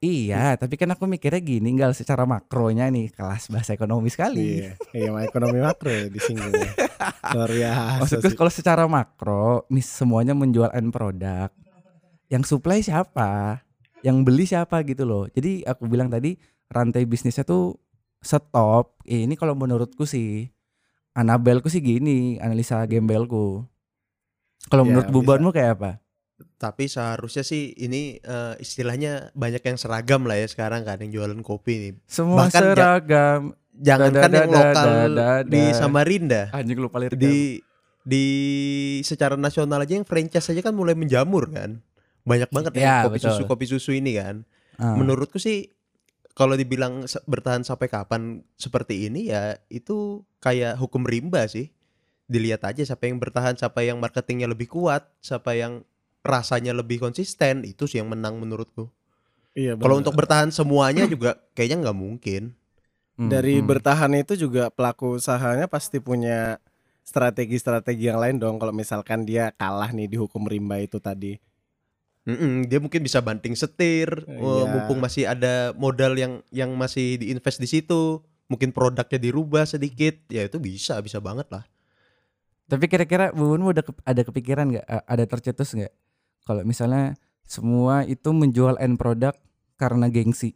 Iya, 0.00 0.56
tapi 0.56 0.74
kan 0.76 0.90
aku 0.92 1.04
mikirnya 1.04 1.40
gini, 1.40 1.72
tinggal 1.72 1.92
secara 1.92 2.24
makronya 2.24 2.88
nih 2.88 3.12
kelas 3.12 3.48
bahasa 3.48 3.72
ekonomi 3.72 4.08
sekali. 4.08 4.64
Iya, 4.64 4.72
iya 4.92 5.10
ekonomi 5.24 5.58
makro 5.60 5.90
ya 5.92 6.08
disinggung. 6.08 6.52
ya. 6.52 6.72
Luar 7.36 7.50
biasa 7.50 7.98
Maksudku 8.00 8.28
sih. 8.32 8.36
kalau 8.38 8.52
secara 8.52 8.84
makro, 8.86 9.64
mis 9.68 9.86
semuanya 9.88 10.32
menjual 10.36 10.70
end 10.72 10.92
produk. 10.92 11.48
Yang 12.28 12.44
supply 12.50 12.80
siapa? 12.80 13.60
Yang 14.04 14.16
beli 14.24 14.44
siapa 14.44 14.80
gitu 14.84 15.04
loh. 15.08 15.24
Jadi 15.32 15.64
aku 15.64 15.88
bilang 15.88 16.08
tadi 16.12 16.36
rantai 16.68 17.04
bisnisnya 17.04 17.44
tuh 17.44 17.76
stop. 18.20 19.00
Eh, 19.04 19.24
ini 19.24 19.36
kalau 19.36 19.56
menurutku 19.56 20.04
sih, 20.04 20.48
Anabelku 21.14 21.70
sih 21.70 21.78
gini, 21.78 22.42
analisa 22.42 22.82
gembelku. 22.90 23.62
Kalau 24.66 24.82
Ya, 24.82 24.88
menurut 24.90 25.08
bubanmu 25.14 25.54
kayak 25.54 25.70
apa? 25.78 25.90
Tapi 26.34 26.86
seharusnya 26.86 27.40
sih 27.40 27.70
ini 27.74 28.16
eh, 28.16 28.54
istilahnya 28.58 29.30
banyak 29.32 29.60
yang 29.60 29.76
seragam 29.76 30.24
lah 30.24 30.34
ya 30.34 30.44
sekarang 30.44 30.82
kan 30.82 30.98
yang 30.98 31.12
jualan 31.12 31.40
kopi 31.40 31.72
nih. 31.78 31.92
Semua 32.04 32.46
Bahkan 32.46 32.52
ja- 32.54 32.72
seragam. 32.72 33.40
Jangankan 33.74 34.22
Da, 34.22 34.28
da, 34.28 34.38
yang 34.38 34.48
da, 34.48 34.56
lokal 34.56 34.86
da, 34.86 35.06
da, 35.10 35.30
di 35.42 35.58
da. 35.60 35.74
Samarinda, 35.74 36.42
Anjing 36.50 36.78
lupa 36.78 36.96
lirik. 36.96 37.18
di 37.18 37.58
di 38.00 38.24
secara 39.00 39.34
nasional 39.34 39.80
aja 39.80 39.94
yang 39.94 40.04
franchise 40.04 40.46
aja 40.46 40.62
kan 40.62 40.70
mulai 40.70 40.94
menjamur 40.94 41.50
kan. 41.50 41.82
Banyak 42.22 42.48
banget 42.48 42.72
Ya, 42.74 43.02
kopi 43.02 43.18
betul. 43.18 43.30
susu 43.30 43.42
kopi 43.44 43.64
susu 43.66 43.90
ini 43.90 44.14
kan. 44.14 44.46
Ah. 44.76 44.94
Menurutku 44.94 45.38
sih 45.38 45.74
kalau 46.32 46.54
dibilang 46.54 47.02
bertahan 47.24 47.62
sampai 47.62 47.86
kapan 47.86 48.22
seperti 48.54 49.06
ini 49.06 49.28
ya 49.28 49.58
itu 49.66 50.22
kayak 50.38 50.78
hukum 50.78 51.02
rimba 51.02 51.42
sih. 51.46 51.74
Dilihat 52.24 52.62
aja 52.62 52.80
siapa 52.80 53.04
yang 53.04 53.18
bertahan, 53.18 53.54
siapa 53.54 53.82
yang 53.82 53.98
marketingnya 53.98 54.46
lebih 54.46 54.66
kuat, 54.66 55.04
siapa 55.18 55.52
yang 55.52 55.82
rasanya 56.24 56.72
lebih 56.74 56.98
konsisten, 57.04 57.62
itu 57.68 57.84
sih 57.86 58.00
yang 58.00 58.08
menang 58.10 58.40
menurutku. 58.40 58.88
Iya, 59.54 59.78
Kalau 59.78 59.96
untuk 60.02 60.14
bertahan 60.18 60.50
semuanya 60.50 61.06
juga 61.06 61.38
kayaknya 61.54 61.88
nggak 61.88 61.98
mungkin. 61.98 62.42
Hmm, 63.14 63.30
dari 63.30 63.62
hmm. 63.62 63.68
bertahan 63.70 64.12
itu 64.18 64.34
juga 64.34 64.74
pelaku 64.74 65.20
usahanya 65.22 65.70
pasti 65.70 66.02
punya 66.02 66.58
strategi-strategi 67.06 68.10
yang 68.10 68.18
lain 68.18 68.36
dong 68.42 68.56
kalau 68.58 68.74
misalkan 68.74 69.22
dia 69.28 69.54
kalah 69.54 69.90
nih 69.94 70.08
di 70.10 70.16
hukum 70.18 70.42
rimba 70.50 70.82
itu 70.82 70.98
tadi. 70.98 71.38
Mm-mm, 72.24 72.64
dia 72.64 72.80
mungkin 72.80 73.04
bisa 73.04 73.20
banting 73.20 73.52
setir, 73.52 74.08
oh, 74.40 74.64
Iya. 74.64 74.72
mumpung 74.72 74.96
masih 74.96 75.28
ada 75.28 75.76
modal 75.76 76.16
yang 76.16 76.40
yang 76.48 76.72
masih 76.72 77.20
diinvest 77.20 77.60
di 77.60 77.68
situ, 77.68 78.24
mungkin 78.48 78.72
produknya 78.72 79.20
dirubah 79.20 79.68
sedikit, 79.68 80.16
ya 80.32 80.48
itu 80.48 80.56
bisa, 80.56 80.96
bisa 81.04 81.20
banget 81.20 81.44
lah. 81.52 81.64
Tapi 82.64 82.84
kira-kira 82.88 83.28
Bubunmu 83.36 83.76
ada 83.76 83.82
ke- 83.84 84.02
ada 84.08 84.22
kepikiran 84.24 84.66
nggak, 84.72 84.86
ada 85.04 85.24
tercetus 85.28 85.76
nggak? 85.76 85.92
Kalau 86.44 86.62
misalnya 86.62 87.16
semua 87.42 88.04
itu 88.04 88.30
menjual 88.30 88.76
end 88.76 88.96
product 88.96 89.40
karena 89.74 90.08
gengsi. 90.08 90.52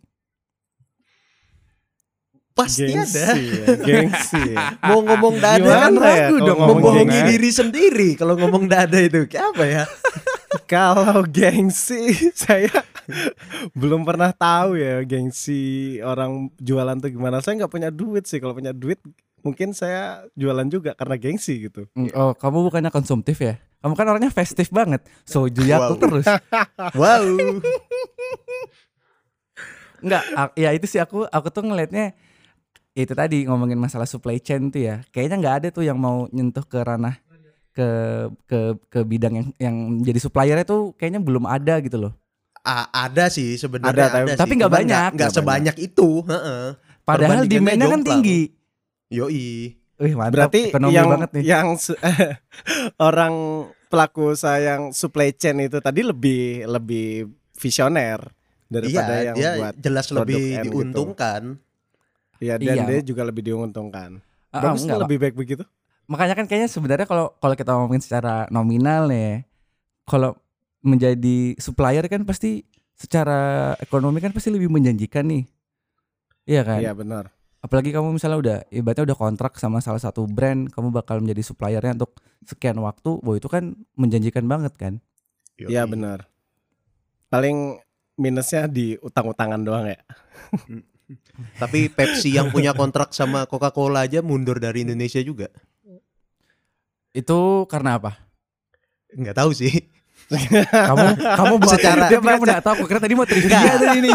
Pasti 2.52 2.90
ada. 2.90 3.06
Gengsi 3.06 3.42
ya, 3.54 3.66
gengsi. 3.86 4.42
ya. 4.50 4.56
Mau 4.82 4.98
ngomong 5.00 5.38
dada 5.38 5.62
Gimana 5.62 5.78
kan 5.78 5.92
ya 5.94 6.02
ragu 6.02 6.34
kalau 6.34 6.46
dong, 6.46 6.58
ngomong 6.58 6.78
membohongi 6.82 7.06
gengsi? 7.14 7.30
diri 7.30 7.50
sendiri 7.54 8.08
kalau 8.18 8.34
ngomong 8.34 8.64
dada 8.66 8.98
itu. 8.98 9.20
Kayak 9.26 9.46
apa 9.54 9.64
ya? 9.64 9.84
Kalau 10.68 11.24
gengsi 11.24 12.12
saya 12.36 12.68
belum 13.72 14.04
pernah 14.04 14.32
tahu 14.32 14.76
ya 14.76 15.00
gengsi 15.00 15.96
orang 16.00 16.52
jualan 16.56 16.96
tuh 16.98 17.08
gimana. 17.08 17.40
Saya 17.40 17.60
nggak 17.60 17.72
punya 17.72 17.88
duit 17.88 18.24
sih. 18.24 18.36
Kalau 18.36 18.52
punya 18.52 18.72
duit 18.72 18.96
mungkin 19.40 19.72
saya 19.72 20.24
jualan 20.34 20.68
juga 20.68 20.92
karena 20.92 21.16
gengsi 21.16 21.68
gitu. 21.68 21.88
Mm, 21.92 22.12
Oh, 22.12 22.32
kamu 22.36 22.68
bukannya 22.68 22.92
konsumtif 22.92 23.40
ya? 23.40 23.56
Kamu 23.78 23.94
kan 23.94 24.06
orangnya 24.06 24.30
festif 24.30 24.68
banget. 24.68 25.06
Soju 25.22 25.62
Yakult 25.62 25.98
Wow. 25.98 26.02
terus. 26.02 26.26
Wow. 27.00 27.24
Enggak, 29.98 30.22
ya 30.54 30.70
itu 30.70 30.86
sih 30.86 31.00
aku 31.02 31.26
aku 31.26 31.48
tuh 31.50 31.66
ngelihatnya 31.66 32.14
itu 32.94 33.14
tadi 33.14 33.46
ngomongin 33.46 33.78
masalah 33.78 34.06
supply 34.06 34.38
chain 34.38 34.70
tuh 34.70 34.82
ya. 34.82 35.02
Kayaknya 35.10 35.36
nggak 35.38 35.54
ada 35.62 35.68
tuh 35.70 35.82
yang 35.82 35.98
mau 35.98 36.30
nyentuh 36.30 36.62
ke 36.62 36.78
ranah 36.78 37.18
ke 37.70 37.88
ke 38.46 38.58
ke 38.90 39.00
bidang 39.02 39.34
yang 39.38 39.46
yang 39.58 39.76
jadi 40.02 40.18
suppliernya 40.18 40.66
tuh 40.66 40.94
kayaknya 40.94 41.22
belum 41.22 41.46
ada 41.46 41.78
gitu 41.78 41.98
loh. 41.98 42.12
A- 42.62 42.90
ada 43.06 43.30
sih 43.30 43.54
sebenarnya 43.54 44.10
Ada, 44.10 44.22
ada, 44.26 44.34
tapi- 44.34 44.58
nggak 44.58 44.72
banyak, 44.72 45.10
nggak 45.14 45.30
sebanyak 45.30 45.76
itu, 45.78 46.26
heeh. 46.26 46.74
Padahal 47.06 47.46
demand-nya 47.46 47.86
kan 47.88 48.02
tinggi. 48.04 48.52
Yoi. 49.08 49.78
Wih, 49.98 50.14
mantap. 50.14 50.34
Berarti 50.48 50.60
ekonomi 50.68 50.94
yang 50.94 51.08
banget 51.08 51.30
nih. 51.32 51.42
yang 51.44 51.66
su- 51.74 51.98
orang 53.00 53.34
pelaku 53.88 54.32
usaha 54.32 54.56
yang 54.56 54.92
supply 54.92 55.32
chain 55.32 55.58
itu 55.60 55.78
tadi 55.78 56.02
lebih 56.02 56.64
lebih 56.64 57.26
visioner 57.52 58.20
daripada 58.66 59.14
Iya, 59.16 59.24
yang 59.24 59.36
dia 59.36 59.50
buat 59.56 59.74
jelas 59.76 60.06
produk 60.06 60.22
lebih 60.28 60.44
gitu. 60.52 60.64
diuntungkan. 60.70 61.42
ya 62.38 62.54
dan 62.54 62.62
Iya. 62.62 62.84
dia 62.86 63.00
juga 63.02 63.22
lebih 63.22 63.42
diuntungkan. 63.44 64.22
Ah, 64.48 64.62
Bagus 64.62 64.86
enggak, 64.86 65.02
lebih 65.02 65.18
baik 65.18 65.34
begitu. 65.34 65.64
makanya 66.06 66.32
kan 66.34 66.46
kayaknya 66.46 66.68
sebenarnya 66.68 67.04
kalau 67.04 67.36
kalau 67.36 67.52
kita 67.52 67.68
ngomongin 67.70 68.00
secara 68.00 68.48
nominal 68.48 69.04
nih 69.04 69.44
kalau 70.04 70.38
menjadi 70.80 71.52
supplier 71.56 72.00
kan 72.06 72.22
pasti 72.22 72.64
secara 72.94 73.38
ekonomi 73.76 74.16
kan 74.18 74.30
pasti 74.30 74.48
lebih 74.48 74.66
menjanjikan 74.68 75.26
nih 75.26 75.44
iya 76.44 76.62
kan 76.62 76.80
Iya 76.80 76.94
benar. 76.94 77.28
Apalagi 77.58 77.90
kamu 77.90 78.14
misalnya 78.14 78.38
udah 78.38 78.58
ibaratnya 78.70 79.12
udah 79.12 79.18
kontrak 79.18 79.58
sama 79.58 79.82
salah 79.82 79.98
satu 79.98 80.24
brand 80.30 80.70
kamu 80.70 80.94
bakal 80.94 81.18
menjadi 81.18 81.42
suppliernya 81.42 81.98
untuk 81.98 82.14
sekian 82.46 82.78
waktu 82.78 83.18
wah 83.20 83.34
itu 83.34 83.50
kan 83.50 83.74
menjanjikan 83.98 84.46
banget 84.46 84.74
kan. 84.78 85.02
Iya 85.58 85.84
benar. 85.90 86.30
Paling 87.28 87.82
minusnya 88.14 88.70
di 88.70 88.94
utang-utangan 89.02 89.60
doang 89.62 89.90
ya. 89.90 89.98
Tapi 91.62 91.88
Pepsi 91.88 92.36
yang 92.36 92.52
punya 92.52 92.76
kontrak 92.76 93.16
sama 93.16 93.48
Coca-Cola 93.48 94.04
aja 94.04 94.20
mundur 94.20 94.60
dari 94.60 94.84
Indonesia 94.84 95.18
juga. 95.24 95.48
itu 97.16 97.64
karena 97.66 97.96
apa 97.98 98.28
Nggak 99.16 99.36
tahu 99.40 99.50
sih. 99.56 99.88
Kamu 100.28 101.06
kamu 101.16 101.54
baca 101.56 101.72
Secara- 101.72 102.06
dia 102.06 102.20
kamu 102.20 102.42
nggak 102.42 102.60
tahu 102.60 102.72
aku 102.74 102.84
kira 102.84 103.00
tadi 103.00 103.14
mau 103.14 103.24
trivia 103.24 103.58
tadi 103.74 103.98
ini 103.98 104.10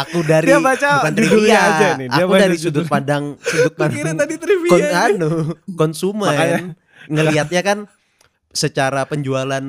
Aku 0.00 0.18
dari 0.22 0.46
Dia 0.46 0.58
baca 0.58 0.88
bukan 0.96 1.12
trivia 1.14 1.58
aja 1.58 1.88
nih, 1.94 2.06
dia 2.08 2.18
Aku 2.18 2.30
baca 2.30 2.40
dari 2.40 2.56
sudut 2.56 2.86
pandang 2.86 3.24
sudut 3.38 3.74
pandang 3.74 4.16
trivia 4.34 4.70
kon, 4.70 4.82
anu, 4.88 5.30
konsumen 5.74 6.24
Makanya. 6.26 6.72
ngelihatnya 7.06 7.60
kan 7.62 7.78
secara 8.48 9.04
penjualan 9.04 9.64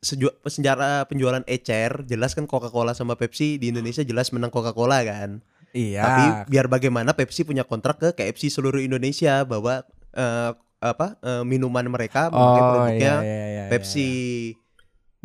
seju- 0.00 0.36
secara 0.44 1.06
penjualan 1.06 1.40
ecer 1.44 2.02
jelas 2.04 2.34
kan 2.34 2.44
Coca-Cola 2.44 2.92
sama 2.92 3.14
Pepsi 3.14 3.56
di 3.56 3.70
Indonesia 3.70 4.02
jelas 4.02 4.28
menang 4.30 4.50
Coca-Cola 4.50 5.00
kan. 5.02 5.38
iya 5.70 6.02
Tapi 6.02 6.22
biar 6.50 6.66
bagaimana 6.66 7.10
Pepsi 7.12 7.42
punya 7.42 7.62
kontrak 7.62 7.96
ke 7.96 8.08
KFC 8.12 8.50
seluruh 8.50 8.78
Indonesia 8.78 9.42
bahwa 9.42 9.86
eh, 10.10 10.50
apa 10.80 11.16
eh, 11.16 11.42
minuman 11.42 11.86
mereka 11.86 12.28
memakai 12.28 12.42
oh 12.58 12.68
produknya 12.68 13.14
iya, 13.16 13.24
iya, 13.24 13.46
iya, 13.48 13.64
Pepsi. 13.68 14.10
iya. 14.50 14.62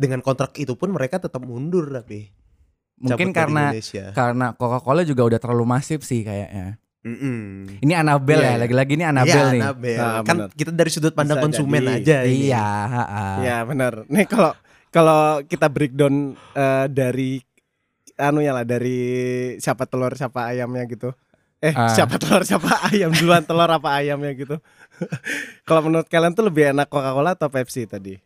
Dengan 0.00 0.18
kontrak 0.18 0.56
itu 0.56 0.72
pun 0.72 0.88
mereka 0.88 1.20
tetap 1.20 1.40
mundur 1.40 1.84
tapi 1.86 2.32
mungkin 2.96 3.30
karena 3.30 3.68
Indonesia. 3.70 4.12
karena 4.12 4.52
Coca-Cola 4.52 5.02
juga 5.02 5.24
udah 5.26 5.38
terlalu 5.38 5.64
masif 5.66 6.00
sih 6.02 6.20
kayaknya 6.20 6.80
Mm-mm. 7.00 7.80
Ini 7.80 7.92
Anabel 7.96 8.36
Iya, 8.36 8.44
ya, 8.44 8.50
iya. 8.50 8.60
lagi-lagi 8.60 8.92
ini 8.92 9.04
Anabel 9.06 9.32
Iya, 9.34 9.44
nih. 9.50 9.62
Anabel. 9.62 9.96
Nah, 9.96 10.20
kan 10.20 10.36
benar. 10.38 10.48
kita 10.52 10.70
dari 10.70 10.90
sudut 10.90 11.12
pandang 11.12 11.36
Bisa 11.38 11.44
konsumen 11.46 11.80
jadi. 11.82 11.96
aja 11.96 12.16
ini. 12.24 12.36
Iya. 12.46 12.66
Iya 13.38 13.56
benar. 13.64 13.92
Nih 14.06 14.26
kalau 14.26 14.52
kalau 14.86 15.20
kita 15.42 15.66
breakdown 15.66 16.14
eh, 16.52 16.86
dari 16.88 17.40
anu 18.16 18.40
ya 18.40 18.52
lah 18.52 18.64
dari 18.64 19.00
siapa 19.56 19.84
telur 19.84 20.12
siapa 20.12 20.44
ayamnya 20.46 20.84
gitu. 20.86 21.08
Eh 21.58 21.72
Ah. 21.72 21.88
siapa 21.88 22.16
telur 22.16 22.40
siapa 22.42 22.68
ayam 22.88 23.08
duluan 23.10 23.40
telur 23.42 23.68
apa 23.70 23.96
ayamnya 23.96 24.32
gitu. 24.34 24.60
kalau 25.64 25.80
menurut 25.82 26.04
kalian 26.04 26.32
tuh 26.32 26.44
lebih 26.46 26.68
enak 26.70 26.84
Coca-Cola 26.86 27.32
atau 27.32 27.48
Pepsi 27.48 27.84
tadi? 27.84 28.20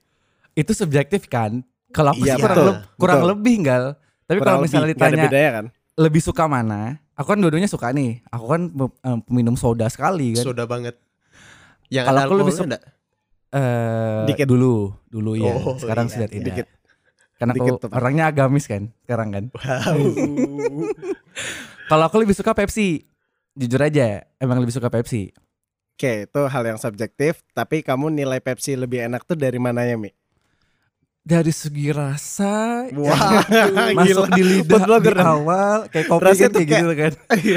Itu 0.55 0.73
subjektif 0.73 1.27
kan? 1.27 1.63
Kalau 1.91 2.11
aku 2.11 2.23
Iya, 2.23 2.35
sih 2.35 2.43
kurang, 2.43 2.57
betul, 2.57 2.69
leb- 2.71 2.83
kurang 2.97 3.19
betul. 3.19 3.31
lebih 3.33 3.55
gal. 3.61 3.85
Tapi 4.25 4.39
Kurang 4.39 4.47
kalau 4.49 4.61
misalnya 4.63 4.87
lebih, 4.89 4.97
ditanya 4.99 5.25
bedanya 5.25 5.51
kan? 5.53 5.67
lebih 5.95 6.21
suka 6.21 6.45
mana? 6.45 6.81
Aku 7.15 7.27
kan 7.29 7.39
dua-duanya 7.39 7.67
suka 7.67 7.91
nih. 7.91 8.25
Aku 8.29 8.47
kan 8.47 8.63
peminum 9.23 9.55
soda 9.55 9.87
sekali 9.87 10.35
kan. 10.35 10.43
Soda 10.45 10.65
banget. 10.65 10.99
Yang 11.87 12.05
Kalau 12.09 12.21
aku 12.21 12.35
lebih 12.37 12.53
suka- 12.53 12.67
enggak? 12.67 12.83
Eh, 13.55 14.23
Dikit. 14.27 14.47
dulu, 14.49 14.91
dulu 15.07 15.39
ya. 15.39 15.55
Oh, 15.55 15.79
Sekarang 15.79 16.07
iya, 16.07 16.13
sudah 16.13 16.27
iya. 16.27 16.35
tidak. 16.35 16.47
Dikit. 16.51 16.67
Karena 17.35 17.53
aku 17.53 17.59
Dikit 17.61 17.75
orangnya 17.93 18.25
agamis 18.27 18.65
kan 18.65 18.83
sekarang 19.05 19.29
kan. 19.31 19.45
Kalau 21.85 22.05
aku 22.05 22.17
lebih 22.19 22.35
suka 22.35 22.51
Pepsi. 22.53 23.05
Jujur 23.55 23.79
aja, 23.79 24.27
emang 24.37 24.59
lebih 24.59 24.75
suka 24.75 24.91
Pepsi. 24.91 25.31
Oke, 25.95 26.27
itu 26.27 26.41
hal 26.43 26.63
yang 26.67 26.75
subjektif. 26.75 27.47
Tapi 27.55 27.87
kamu 27.87 28.11
nilai 28.11 28.43
Pepsi 28.43 28.75
lebih 28.75 29.07
enak 29.07 29.23
tuh 29.23 29.39
dari 29.39 29.63
mananya, 29.63 29.95
Mi? 29.95 30.11
Dari 31.25 31.57
segi 31.57 31.89
rasa, 31.89 32.85
Wah, 32.93 33.41
masuk 33.97 34.29
gila. 34.29 34.37
di 34.37 34.43
lidah 34.45 34.83
di 35.01 35.09
awal 35.17 35.89
kayak 35.89 36.05
kopi 36.05 36.21
Rasanya 36.21 36.45
kan 36.45 36.53
kayak 36.53 36.69
gitu 36.69 36.93
kan. 36.93 37.13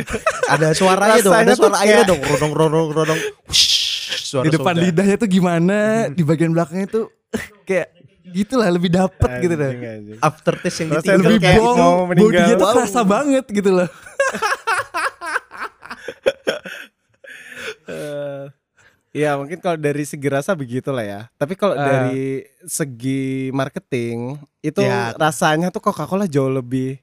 Ada 0.56 0.68
suaranya 0.72 1.20
dong, 1.20 1.36
ada 1.36 1.52
suara 1.52 1.78
airnya 1.84 1.96
kayak- 2.00 2.08
dong, 2.08 2.22
rodong 2.24 2.54
rodong 2.56 2.88
rodong. 2.96 3.20
Suara 4.24 4.48
di 4.48 4.56
depan 4.56 4.72
soda. 4.72 4.84
lidahnya 4.88 5.16
tuh 5.20 5.28
gimana, 5.28 5.78
di 6.08 6.24
bagian 6.24 6.56
belakangnya 6.56 6.88
tuh 6.88 7.06
kayak 7.68 7.92
gitulah 8.32 8.72
lebih 8.72 8.88
dapet 8.88 9.30
gitu. 9.44 9.52
Anjing, 9.54 9.84
anjing. 9.84 10.20
aftertaste 10.24 10.80
yang 10.80 10.90
ditinggal 10.96 11.20
lebih 11.28 11.40
kayak 11.44 11.60
bong, 11.60 11.76
mau 11.76 11.96
meninggal. 12.08 12.24
bodinya 12.24 12.54
tuh 12.56 12.64
Wow. 12.64 12.76
kerasa 12.80 13.02
banget 13.04 13.46
gitu 13.52 13.70
loh. 13.76 13.90
Iya 19.10 19.34
mungkin 19.34 19.58
kalau 19.58 19.76
dari 19.76 20.04
segi 20.04 20.28
rasa 20.28 20.52
begitulah 20.54 21.02
ya. 21.02 21.22
Tapi 21.34 21.54
kalau 21.54 21.74
Eh. 21.74 21.82
dari 21.82 22.20
segi 22.62 23.50
marketing 23.50 24.36
itu 24.60 24.80
Ya. 24.80 25.14
rasanya 25.14 25.68
tuh 25.68 25.82
Coca-Cola 25.82 26.26
jauh 26.26 26.50
lebih 26.50 27.00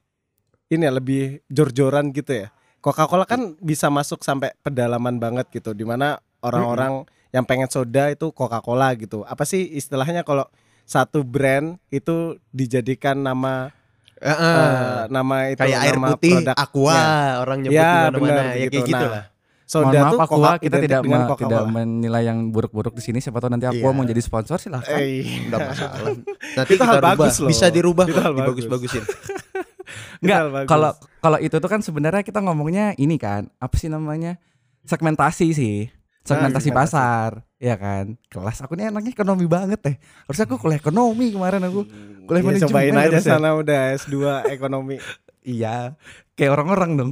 ini 0.67 0.81
ya 0.81 0.91
lebih 0.91 1.41
jor-joran 1.47 2.09
gitu 2.09 2.31
ya. 2.35 2.47
Coca-Cola 2.79 3.25
kan 3.25 3.57
bisa 3.59 3.89
masuk 3.89 4.21
sampai 4.21 4.53
pedalaman 4.59 5.17
banget 5.17 5.49
gitu. 5.51 5.71
Di 5.71 5.81
mana 5.81 6.17
orang-orang 6.39 7.03
yang 7.29 7.43
pengen 7.43 7.67
soda 7.67 8.07
itu 8.07 8.29
Coca-Cola 8.29 8.93
gitu. 8.95 9.25
Apa 9.25 9.43
sih 9.43 9.65
istilahnya 9.67 10.21
kalau 10.21 10.45
satu 10.83 11.21
brand 11.21 11.81
itu 11.89 12.37
dijadikan 12.49 13.17
nama 13.17 13.73
Heeh. 14.15 14.55
eh, 14.55 15.01
nama 15.09 15.35
itu 15.49 15.59
kayak 15.59 15.79
air 15.81 15.95
nama 15.95 16.07
putih, 16.13 16.31
produknya. 16.31 16.55
aqua, 16.55 17.01
orang 17.41 17.57
nyebut 17.59 17.75
Ya, 17.75 17.91
mana-mana 18.07 18.31
ya 18.31 18.39
kayak 18.39 18.55
begitu. 18.63 18.87
gitu 18.87 18.95
Nah, 18.95 19.11
lah. 19.11 19.23
Soda 19.65 19.89
Mohon 19.89 19.97
maaf 20.15 20.29
Coca 20.29 20.51
kita 20.57 20.77
tidak 20.77 21.01
me- 21.01 21.25
tidak 21.35 21.63
menilai 21.65 22.23
yang 22.23 22.49
buruk-buruk 22.49 22.93
di 22.93 23.01
sini. 23.01 23.17
Siapa 23.17 23.37
tahu 23.37 23.49
nanti 23.49 23.65
Aqua 23.65 23.81
Iya. 23.83 23.91
mau 23.91 24.03
jadi 24.03 24.21
sponsor 24.21 24.57
silahkan. 24.57 24.93
Eh, 24.95 25.25
Enggak 25.43 25.59
masalah. 25.67 26.13
Nanti 26.57 26.69
Itu 26.69 26.73
kita 26.75 26.85
hal 26.85 26.95
rubah. 26.95 27.09
bagus 27.11 27.35
loh. 27.35 27.49
Bisa 27.49 27.65
dirubah 27.67 28.05
Itu 28.05 28.13
kok, 28.13 28.21
hal 28.21 28.33
bagus. 28.35 28.45
dibagus-bagusin. 28.61 29.03
Enggak, 30.21 30.41
kalau 30.65 30.91
kalau 31.19 31.37
itu 31.39 31.55
tuh 31.55 31.65
kan 31.67 31.79
sebenarnya 31.79 32.21
kita 32.21 32.39
ngomongnya 32.39 32.93
ini 32.95 33.15
kan, 33.15 33.49
apa 33.55 33.75
sih 33.75 33.87
namanya? 33.87 34.37
Segmentasi 34.83 35.47
sih. 35.51 35.89
Segmentasi 36.21 36.69
segmentasi. 36.69 36.89
pasar, 36.91 37.29
ya 37.55 37.75
kan? 37.75 38.17
Kelas 38.25 38.57
aku 38.59 38.73
nih 38.73 38.89
anaknya 38.89 39.13
ekonomi 39.13 39.45
banget 39.45 39.77
deh. 39.79 39.95
Harusnya 40.23 40.45
aku 40.45 40.57
kuliah 40.57 40.77
ekonomi 40.77 41.29
kemarin 41.29 41.61
aku. 41.63 41.85
Kuliah 42.23 42.37
Ya, 42.39 42.45
manajemen 42.47 42.65
cobain 42.67 42.93
aja 42.95 43.01
harusnya. 43.11 43.29
sana 43.31 43.49
udah 43.53 43.79
S2 43.95 44.15
ekonomi. 44.47 44.97
Iya, 45.41 45.93
kayak 46.33 46.51
orang-orang 46.51 46.91
dong. 46.95 47.11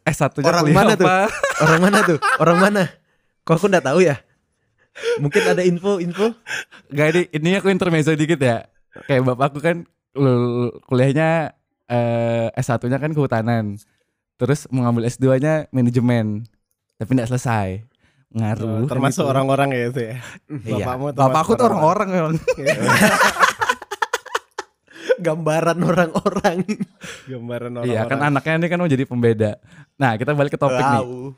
S1-nya 0.00 0.48
Orang 0.48 0.64
kuliah 0.64 0.76
mana 0.76 0.92
tuh? 0.96 1.08
Orang 1.64 1.80
mana 1.84 1.98
tuh? 2.02 2.18
Orang 2.40 2.58
mana? 2.58 2.82
Kok 3.44 3.54
aku 3.60 3.66
enggak 3.68 3.86
tahu 3.86 4.00
ya? 4.00 4.16
Mungkin 5.20 5.42
ada 5.44 5.62
info-info? 5.64 6.36
Gak 6.92 7.06
ini, 7.16 7.22
ini 7.32 7.50
aku 7.56 7.68
intermezzo 7.72 8.12
dikit 8.12 8.40
ya. 8.40 8.68
Kayak 9.08 9.32
bapakku 9.32 9.60
kan 9.60 9.88
kuliahnya 10.84 11.56
eh, 11.88 12.48
S1-nya 12.56 12.98
kan 13.00 13.12
kehutanan. 13.16 13.80
Terus 14.36 14.68
mau 14.72 14.84
ngambil 14.84 15.08
S2-nya 15.08 15.72
manajemen. 15.72 16.44
Tapi 17.00 17.10
tidak 17.16 17.30
selesai. 17.32 17.84
Ngaruh. 18.32 18.88
kan 18.88 18.96
termasuk 18.96 19.28
itu. 19.28 19.30
orang-orang 19.32 19.68
ya 19.76 19.82
itu 19.92 20.00
ya. 20.00 20.16
Iya. 20.48 20.84
Bapakmu 20.88 21.06
termasuk 21.12 21.28
Bapakku 21.28 21.52
tuh 21.52 21.66
orang-orang 21.68 22.08
memang. 22.08 22.34
Gambaran 25.20 25.78
orang-orang. 25.82 26.64
Gambaran 27.28 27.70
orang-orang. 27.82 27.92
Iya 27.92 28.08
kan 28.08 28.18
anaknya 28.22 28.54
ini 28.62 28.66
kan 28.70 28.78
mau 28.80 28.90
jadi 28.90 29.04
pembeda. 29.04 29.60
Nah 30.00 30.16
kita 30.16 30.32
balik 30.32 30.56
ke 30.56 30.60
topik 30.60 30.80
nih. 30.80 31.02
Wow. 31.04 31.36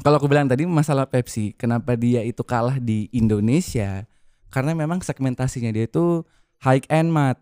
Kalau 0.00 0.16
aku 0.16 0.26
bilang 0.32 0.48
tadi 0.48 0.64
masalah 0.64 1.04
Pepsi, 1.04 1.52
kenapa 1.52 1.92
dia 1.92 2.24
itu 2.24 2.40
kalah 2.40 2.80
di 2.80 3.12
Indonesia? 3.12 4.08
Karena 4.48 4.72
memang 4.72 5.04
segmentasinya 5.04 5.68
dia 5.68 5.84
itu 5.84 6.24
high 6.64 6.84
end 6.88 7.12
mat. 7.12 7.36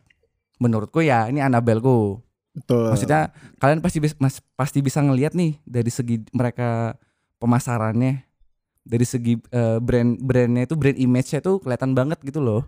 Menurutku 0.58 0.98
ya, 0.98 1.30
ini 1.30 1.38
Annabelku. 1.38 2.18
Betul. 2.58 2.90
Maksudnya 2.90 3.30
kalian 3.62 3.78
pasti 3.78 4.02
mas, 4.18 4.42
pasti 4.58 4.82
bisa 4.82 4.98
ngelihat 4.98 5.38
nih 5.38 5.54
dari 5.62 5.86
segi 5.86 6.26
mereka 6.34 6.98
pemasarannya, 7.38 8.26
dari 8.82 9.06
segi 9.06 9.38
eh, 9.54 9.78
brand 9.78 10.18
brandnya 10.18 10.66
itu 10.66 10.74
brand 10.74 10.98
image-nya 10.98 11.38
tuh 11.38 11.62
kelihatan 11.62 11.94
banget 11.94 12.18
gitu 12.26 12.42
loh. 12.42 12.66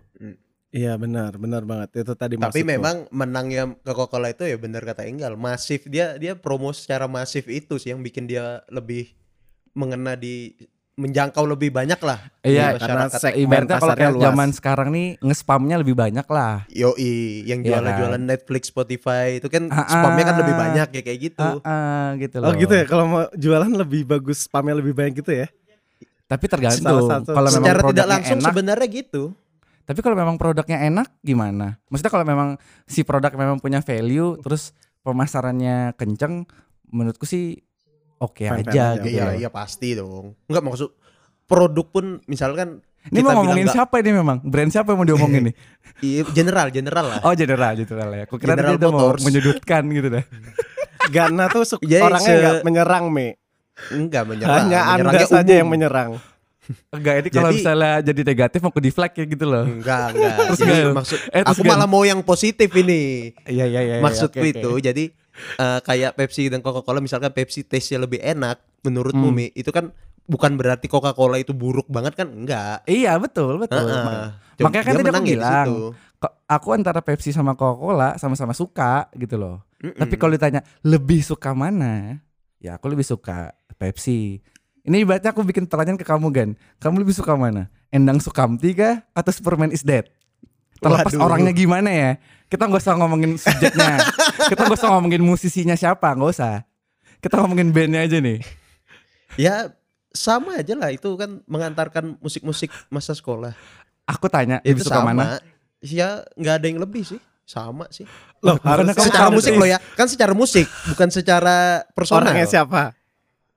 Iya 0.71 0.95
benar, 0.95 1.35
benar 1.35 1.67
banget. 1.67 1.99
Itu 1.99 2.15
tadi 2.15 2.39
Tapi 2.39 2.63
maksudku. 2.63 2.63
memang 2.63 2.95
menangnya 3.11 3.75
Coca-Cola 3.83 4.31
itu 4.31 4.47
ya 4.47 4.55
benar 4.55 4.81
kata 4.81 5.03
Enggal, 5.03 5.35
masif 5.35 5.83
dia 5.85 6.15
dia 6.15 6.31
promo 6.33 6.71
secara 6.71 7.11
masif 7.11 7.43
itu 7.45 7.75
sih 7.75 7.91
yang 7.91 7.99
bikin 7.99 8.23
dia 8.23 8.63
lebih 8.71 9.11
mengena 9.71 10.15
di 10.15 10.55
menjangkau 10.91 11.47
lebih 11.47 11.71
banyak 11.71 11.97
lah 11.99 12.19
Iya, 12.41 12.75
di 12.75 12.83
karena 12.83 13.07
Ibaratnya 13.09 13.77
kalau 13.79 13.95
kayak 13.95 14.11
luas. 14.11 14.23
zaman 14.27 14.49
sekarang 14.51 14.89
nih 14.91 15.07
nge-spamnya 15.19 15.75
lebih 15.79 15.95
banyak 15.95 16.27
lah. 16.27 16.63
Yoi, 16.69 17.41
yang 17.43 17.63
Iya 17.63 17.79
jualan-jualan 17.79 18.21
Netflix, 18.21 18.69
Spotify 18.69 19.39
itu 19.39 19.47
kan 19.47 19.67
Ah, 19.67 19.87
spamnya 19.87 20.23
kan 20.23 20.35
ah. 20.35 20.39
lebih 20.45 20.55
banyak 20.55 20.87
ya 20.87 21.01
kayak 21.01 21.19
gitu. 21.19 21.49
Ah, 21.63 21.67
ah, 21.67 22.07
gitu 22.15 22.35
loh. 22.39 22.47
Oh 22.47 22.53
gitu 22.53 22.73
ya, 22.75 22.85
kalau 22.85 23.05
mau 23.07 23.23
jualan 23.33 23.71
lebih 23.71 24.07
bagus 24.07 24.47
spamnya 24.47 24.77
lebih 24.77 24.93
banyak 24.93 25.19
gitu 25.19 25.31
ya. 25.35 25.47
Tapi 26.27 26.45
tergantung. 26.47 27.07
Kalau 27.27 27.49
memang 27.49 27.59
Secara 27.59 27.79
tidak 27.91 28.07
langsung 28.07 28.39
enak, 28.39 28.47
sebenarnya 28.51 28.87
gitu. 28.87 29.23
Tapi 29.81 29.99
kalau 29.99 30.13
memang 30.13 30.35
produknya 30.35 30.81
enak 30.83 31.19
gimana? 31.19 31.81
Maksudnya 31.87 32.09
kalau 32.09 32.23
memang 32.23 32.49
si 32.83 33.01
produk 33.01 33.31
memang 33.31 33.57
punya 33.57 33.79
value 33.79 34.37
terus 34.39 34.71
pemasarannya 35.01 35.93
kenceng 35.93 36.45
menurutku 36.87 37.23
sih 37.23 37.57
oke 38.17 38.43
Fine-fine 38.43 38.69
aja 38.69 38.83
aja, 38.93 39.01
gitu. 39.01 39.07
Iya, 39.11 39.23
loh. 39.23 39.33
iya 39.35 39.49
pasti 39.49 39.89
dong. 39.93 40.25
Enggak 40.45 40.63
maksud 40.63 40.89
produk 41.43 41.85
pun 41.85 42.05
misalkan 42.25 42.79
Ini 43.03 43.17
kita 43.17 43.27
mau 43.27 43.41
ngomongin 43.41 43.65
nggak- 43.65 43.75
siapa 43.75 43.95
ini 43.97 44.11
memang? 44.13 44.37
Brand 44.41 44.69
siapa 44.69 44.93
yang 44.93 44.99
mau 44.99 45.07
diomongin 45.07 45.41
nih? 45.49 45.55
Iya, 46.01 46.21
general, 46.31 46.67
general 46.69 47.05
lah. 47.07 47.19
Oh 47.21 47.33
general 47.33 47.73
general 47.73 48.09
ya. 48.11 48.23
Aku 48.25 48.37
kira 48.37 48.53
General 48.53 48.69
dia 48.71 48.77
udah 48.79 48.89
mau 48.89 49.09
menyudutkan 49.15 49.81
gitu 49.89 50.09
dah. 50.11 50.25
Gana 51.15 51.45
tuh 51.47 51.65
orangnya 51.81 52.29
se- 52.29 52.39
nggak 52.39 52.57
menyerang, 52.61 53.05
Me. 53.09 53.37
Enggak 53.89 54.23
menyerang. 54.25 54.57
Hanya 54.65 54.79
Anda 54.87 55.25
saja 55.25 55.53
yang 55.55 55.69
menyerang. 55.69 56.21
Enggak 56.91 57.13
ini 57.21 57.29
kalau 57.29 57.49
misalnya 57.51 57.93
jadi 58.01 58.21
negatif 58.23 58.59
mau 58.61 58.73
ke 58.73 58.81
deflect 58.81 59.15
ya 59.15 59.25
gitu 59.25 59.45
loh. 59.45 59.63
Enggak, 59.63 60.05
enggak. 60.13 60.35
Terus 60.53 60.59
Jadi 60.59 60.73
maksud 60.91 61.17
Eh, 61.29 61.41
terus 61.41 61.57
aku 61.57 61.61
Gal. 61.63 61.71
malah 61.73 61.87
mau 61.87 62.03
yang 62.03 62.19
positif 62.21 62.69
ini. 62.73 63.31
Iya 63.45 63.65
iya 63.65 63.81
iya. 63.81 63.95
Maksudku 63.99 64.37
oke, 64.37 64.47
oke. 64.47 64.53
itu 64.57 64.71
jadi 64.81 65.03
eh, 65.57 65.79
kayak 65.81 66.11
Pepsi 66.15 66.47
dan 66.47 66.59
Coca-Cola 66.59 66.99
misalkan 66.99 67.31
Pepsi 67.31 67.63
taste-nya 67.63 68.03
lebih 68.03 68.19
enak 68.19 68.59
menurutmu 68.81 69.29
Hmm. 69.29 69.37
Mi, 69.37 69.47
itu 69.53 69.69
kan 69.69 69.93
bukan 70.25 70.55
berarti 70.55 70.87
Coca-Cola 70.87 71.37
itu 71.37 71.51
buruk 71.51 71.87
banget 71.87 72.15
kan? 72.15 72.27
Enggak. 72.29 72.85
Iya 72.85 73.17
betul 73.17 73.59
betul. 73.59 73.87
Heeh. 73.87 74.37
Makanya 74.61 74.83
kan 74.83 74.93
tadi 74.95 75.09
aku 75.09 75.25
bilang, 75.25 75.67
aku 76.45 76.67
antara 76.75 77.01
Pepsi 77.01 77.33
sama 77.33 77.57
Coca-Cola 77.57 78.15
sama-sama 78.15 78.53
suka 78.53 79.09
gitu 79.17 79.39
loh. 79.39 79.65
Mm-mm. 79.81 79.97
Tapi 79.97 80.13
kalau 80.15 80.37
ditanya 80.37 80.61
lebih 80.85 81.25
suka 81.25 81.57
mana? 81.57 82.21
Ya 82.61 82.77
aku 82.77 82.93
lebih 82.93 83.01
suka 83.01 83.57
Pepsi. 83.81 84.37
Ini 84.81 85.05
ibaratnya 85.05 85.29
aku 85.29 85.45
bikin 85.45 85.69
pertanyaan 85.69 85.97
ke 85.97 86.05
kamu 86.05 86.27
Gan. 86.33 86.49
Kamu 86.81 87.01
lebih 87.01 87.13
suka 87.13 87.37
mana? 87.37 87.69
Endang 87.93 88.17
Sukamti 88.17 88.73
kah 88.73 89.05
atau 89.13 89.29
Superman 89.29 89.69
is 89.69 89.85
Dead? 89.85 90.09
Terlepas 90.81 91.13
Waduh. 91.13 91.21
orangnya 91.21 91.53
gimana 91.53 91.89
ya. 91.93 92.11
Kita 92.49 92.65
nggak 92.65 92.81
usah 92.81 92.97
ngomongin 92.97 93.37
subjeknya. 93.37 94.01
kita 94.51 94.65
nggak 94.65 94.79
usah 94.81 94.89
ngomongin 94.97 95.21
musisinya 95.21 95.77
siapa, 95.77 96.17
nggak 96.17 96.31
usah. 96.33 96.65
Kita 97.21 97.37
ngomongin 97.37 97.69
bandnya 97.69 98.01
aja 98.01 98.17
nih. 98.17 98.41
ya 99.39 99.69
sama 100.11 100.59
aja 100.59 100.75
lah 100.75 100.91
itu 100.91 101.07
kan 101.15 101.39
mengantarkan 101.45 102.17
musik-musik 102.19 102.73
masa 102.89 103.13
sekolah. 103.13 103.53
Aku 104.09 104.27
tanya 104.27 104.59
Ya, 104.65 104.73
lebih 104.73 104.81
itu 104.81 104.89
suka 104.89 104.99
sama. 104.99 105.13
mana? 105.13 105.23
Ya 105.79 106.25
nggak 106.33 106.55
ada 106.57 106.65
yang 106.65 106.81
lebih 106.81 107.05
sih. 107.05 107.21
Sama 107.45 107.85
sih. 107.93 108.09
Loh, 108.41 108.57
kamu 108.57 108.89
secara 108.97 109.29
musik 109.29 109.53
sih. 109.53 109.59
loh 109.59 109.67
ya. 109.69 109.77
Kan 109.93 110.09
secara 110.09 110.33
musik, 110.33 110.65
bukan 110.89 111.09
secara 111.13 111.85
personal. 111.93 112.25
Orangnya 112.25 112.49
siapa? 112.49 112.97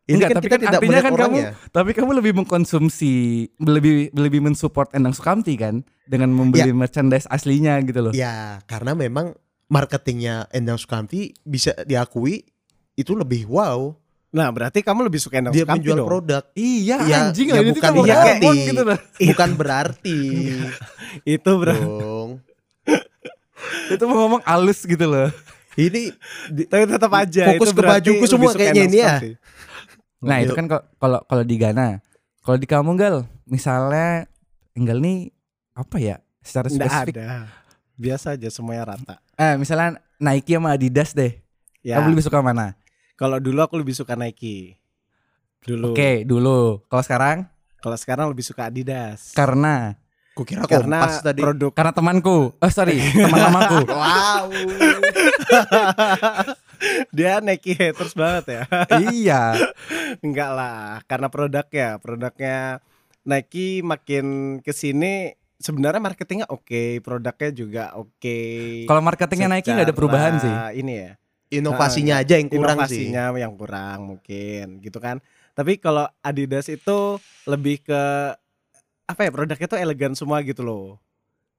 Ini 0.05 0.15
Enggak, 0.15 0.29
kan 0.29 0.37
tapi 0.37 0.45
kita 0.45 0.53
kan 0.53 0.61
tidak 0.61 0.75
artinya 0.77 1.01
kan 1.01 1.13
kamu 1.15 1.17
orangnya. 1.17 1.51
tapi 1.71 1.91
kamu 1.91 2.11
lebih 2.15 2.33
mengkonsumsi 2.37 3.13
lebih 3.59 3.95
lebih 4.13 4.41
mensupport 4.43 4.93
Endang 4.93 5.13
Sukamti 5.13 5.55
kan 5.55 5.81
dengan 6.05 6.29
membeli 6.29 6.69
Ya. 6.69 6.77
merchandise 6.77 7.25
aslinya 7.27 7.81
gitu 7.81 8.01
loh. 8.01 8.13
Ya, 8.13 8.61
karena 8.65 8.93
memang 8.93 9.33
marketingnya 9.67 10.45
Endang 10.51 10.77
Sukamti 10.77 11.33
bisa 11.41 11.73
diakui 11.81 12.45
itu 12.93 13.13
lebih 13.13 13.49
wow. 13.49 13.97
Nah, 14.31 14.51
berarti 14.51 14.83
kamu 14.83 15.09
lebih 15.09 15.19
suka 15.19 15.41
Endang 15.41 15.51
Dia 15.51 15.65
Sukamti 15.65 15.79
menjual 15.81 15.97
dong. 15.97 16.09
produk. 16.11 16.43
Iya, 16.53 16.97
Ya, 17.03 17.17
anjing 17.25 17.49
ya 17.49 17.57
ini 17.57 17.71
bukan 17.73 17.93
berarti. 17.97 18.51
gitu 18.67 18.83
loh. 18.85 18.99
Bukan 19.25 19.51
berarti 19.55 20.19
Itu 21.35 21.51
bro. 21.55 21.73
dong. 21.73 22.31
Itu 23.89 24.03
mau 24.05 24.17
ngomong 24.21 24.43
alus 24.45 24.83
gitu 24.83 25.07
loh. 25.07 25.33
Ini 25.75 26.13
Tapi 26.69 26.85
tetap 26.85 27.11
aja 27.11 27.43
Fokus 27.51 27.67
itu 27.67 27.73
ke 27.73 27.79
berarti 27.81 27.99
bajuku 28.13 28.25
semua 28.29 28.51
kayaknya 28.53 28.85
ini 28.85 28.99
ya. 29.01 29.17
Nah, 30.25 30.37
itu 30.41 30.53
kan 30.53 30.67
kalau 30.67 31.19
kalau 31.25 31.43
di 31.43 31.55
Ghana. 31.55 32.01
Kalau 32.41 32.57
di 32.57 32.65
kamu 32.65 32.95
Gal, 32.95 33.25
misalnya 33.45 34.25
Enggal 34.73 34.99
nih 34.99 35.29
apa 35.73 35.97
ya? 35.97 36.17
Secara 36.41 36.67
Nggak 36.67 36.77
spesifik 36.77 37.15
ada. 37.19 37.47
biasa 37.95 38.35
aja 38.35 38.49
semuanya 38.49 38.83
rata. 38.87 39.15
Eh, 39.35 39.55
misalnya 39.57 39.99
Nike 40.19 40.53
sama 40.53 40.73
Adidas 40.73 41.13
deh. 41.13 41.33
Ya, 41.81 41.97
Kamu 41.97 42.13
lebih 42.13 42.25
suka 42.25 42.41
mana? 42.41 42.77
kalau 43.15 43.39
dulu 43.39 43.61
aku 43.61 43.79
lebih 43.79 43.93
suka 43.93 44.13
Nike. 44.13 44.77
Dulu. 45.63 45.97
Oke, 45.97 46.25
dulu. 46.25 46.83
Kalau 46.85 47.01
sekarang 47.01 47.37
Kalau 47.79 47.97
sekarang 47.97 48.27
lebih 48.29 48.43
suka 48.43 48.69
Adidas. 48.69 49.33
karena 49.33 49.95
Kukira 50.35 50.67
Karena 50.67 50.99
kompas 50.99 51.23
tadi. 51.23 51.41
produk 51.41 51.71
karena 51.71 51.93
temanku. 51.95 52.51
Oh, 52.53 52.69
sorry, 52.69 52.99
teman 52.99 53.39
lamaku. 53.41 53.79
Wow. 53.89 54.45
dia 57.17 57.41
Nike 57.41 57.77
haters 57.77 58.15
banget 58.15 58.45
ya. 58.49 58.63
iya. 59.13 59.43
Enggak 60.21 60.51
lah, 60.55 61.01
karena 61.07 61.29
produknya, 61.29 61.99
produknya 61.99 62.85
Nike 63.25 63.81
makin 63.81 64.59
ke 64.61 64.73
sini 64.77 65.33
sebenarnya 65.57 66.03
marketingnya 66.03 66.49
oke, 66.51 67.01
produknya 67.01 67.51
juga 67.55 67.85
oke. 67.97 68.39
Kalau 68.85 69.01
marketingnya 69.01 69.49
Nike 69.49 69.71
nggak 69.73 69.89
ada 69.89 69.97
perubahan 69.97 70.33
sih. 70.37 70.55
Ini 70.85 70.93
ya, 70.93 71.11
Inovasinya 71.55 72.15
aja 72.21 72.35
yang 72.37 72.51
kurang 72.51 72.85
sih. 72.91 73.09
inovasinya 73.09 73.25
yang 73.39 73.55
kurang 73.55 73.99
mungkin, 74.17 74.83
gitu 74.83 74.99
kan. 74.99 75.23
Tapi 75.55 75.79
kalau 75.79 76.11
Adidas 76.21 76.67
itu 76.67 77.23
lebih 77.47 77.81
ke 77.87 78.03
apa 79.05 79.21
ya 79.21 79.31
produknya 79.31 79.69
tuh 79.69 79.79
elegan 79.79 80.13
semua 80.17 80.43
gitu 80.43 80.65
loh. 80.65 80.99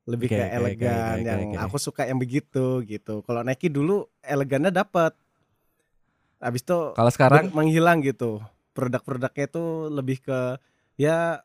Lebih 0.06 0.28
Oke, 0.28 0.38
ke 0.38 0.44
oke, 0.44 0.56
elegan 0.56 1.16
oke, 1.18 1.26
yang 1.26 1.42
oke. 1.52 1.66
aku 1.66 1.78
suka 1.78 2.06
yang 2.06 2.16
begitu 2.16 2.66
gitu. 2.82 3.22
Kalau 3.22 3.42
Nike 3.42 3.68
dulu 3.68 4.06
elegannya 4.22 4.70
dapet. 4.70 5.18
Habis 6.38 6.62
itu 6.62 6.78
Kalau 6.94 7.10
sekarang 7.10 7.50
menghilang 7.52 8.00
gitu. 8.00 8.38
Produk-produknya 8.72 9.46
itu 9.46 9.64
lebih 9.88 10.20
ke 10.20 10.60
ya 10.94 11.42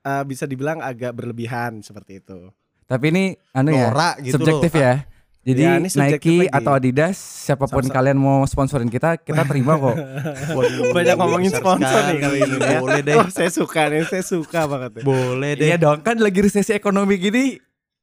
eh, 0.00 0.24
bisa 0.24 0.44
dibilang 0.44 0.78
agak 0.78 1.12
berlebihan 1.12 1.80
seperti 1.80 2.18
itu. 2.18 2.48
tapi 2.84 3.08
ini 3.08 3.24
anu 3.50 3.72
ya, 3.72 3.88
gitu 4.18 4.36
subjektif 4.36 4.72
loh. 4.72 4.80
ya. 4.80 4.94
Jadi 5.42 5.58
Ya, 5.60 5.74
Nike 5.74 5.98
lagi. 5.98 6.36
atau 6.46 6.72
Adidas 6.72 7.16
siapa 7.18 7.64
pun 7.64 7.82
Sama-sama. 7.82 7.96
kalian 7.98 8.14
mau 8.16 8.44
sponsorin 8.44 8.86
kita, 8.86 9.18
kita 9.18 9.42
terima 9.42 9.74
kok. 9.74 9.96
Waduh, 10.54 10.92
Banyak 10.92 11.14
ngomongin 11.16 11.50
sponsor 11.50 11.98
nih 12.06 12.18
kali 12.20 12.38
ini 12.40 12.56
ya. 12.58 12.78
Boleh 12.78 13.00
deh. 13.00 13.16
Oh, 13.16 13.26
saya 13.26 13.50
suka 13.50 13.88
nih, 13.88 14.06
saya 14.06 14.22
suka 14.22 14.64
banget. 14.64 14.90
ya. 14.96 15.02
Boleh 15.02 15.50
deh. 15.56 15.66
Iya 15.66 15.76
dong, 15.76 15.98
kan 16.00 16.14
lagi 16.16 16.38
resesi 16.38 16.70
ekonomi 16.70 17.18
gini. 17.18 17.58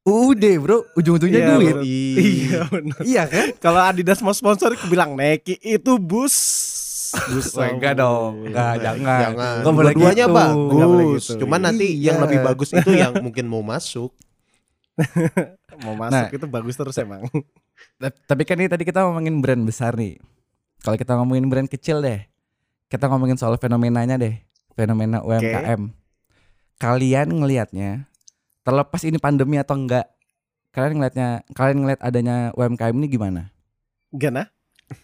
Udah 0.10 0.54
bro, 0.58 0.78
ujung-ujungnya 0.94 1.40
Iya, 1.40 1.50
duit. 1.52 1.76
Iya 1.82 2.62
benar. 2.68 3.00
Iya 3.02 3.24
kan? 3.26 3.48
Kalau 3.58 3.82
Adidas 3.84 4.20
mau 4.20 4.32
sponsor, 4.32 4.74
aku 4.74 4.88
bilang 4.88 5.14
Nike 5.14 5.56
itu 5.60 5.92
bus. 5.96 6.36
Bus 7.28 7.54
Wah, 7.54 7.70
enggak 7.70 7.94
dong, 7.96 8.46
enggak, 8.46 8.74
jangan. 8.80 9.22
Jangan. 9.24 9.56
Nggak 9.60 9.74
boleh 9.74 9.94
gitu. 9.94 10.30
bagus. 10.30 11.24
Gitu. 11.28 11.40
Cuman 11.42 11.60
nanti 11.60 11.86
Iya. 11.88 12.06
yang 12.08 12.18
lebih 12.22 12.40
bagus 12.40 12.70
itu 12.72 12.92
yang 12.92 13.14
mungkin 13.20 13.46
mau 13.46 13.62
masuk. 13.62 14.10
Mau 15.80 15.96
masuk 15.96 16.12
Nah. 16.12 16.28
itu 16.28 16.44
bagus 16.46 16.76
terus 16.76 16.98
emang. 16.98 17.24
Ta- 17.96 18.12
Tapi 18.12 18.44
kan 18.44 18.60
ini 18.60 18.68
tadi 18.68 18.84
kita 18.84 19.08
ngomongin 19.08 19.40
brand 19.40 19.64
besar 19.64 19.96
nih. 19.96 20.20
Kalau 20.80 20.96
kita 20.96 21.16
ngomongin 21.16 21.48
brand 21.48 21.68
kecil 21.68 22.04
deh, 22.04 22.28
kita 22.88 23.08
ngomongin 23.08 23.40
soal 23.40 23.56
fenomenanya 23.56 24.20
deh, 24.20 24.36
fenomena 24.74 25.24
UMKM. 25.24 25.88
Kalian 26.76 27.32
ngelihatnya, 27.32 28.09
terlepas 28.62 29.02
ini 29.02 29.18
pandemi 29.18 29.56
atau 29.56 29.76
enggak, 29.76 30.08
kalian 30.70 30.98
ngelihatnya, 30.98 31.30
kalian 31.52 31.78
ngelihat 31.80 32.02
adanya 32.02 32.36
UMKM 32.54 32.96
ini 32.96 33.08
gimana? 33.08 33.42
Gana? 34.10 34.50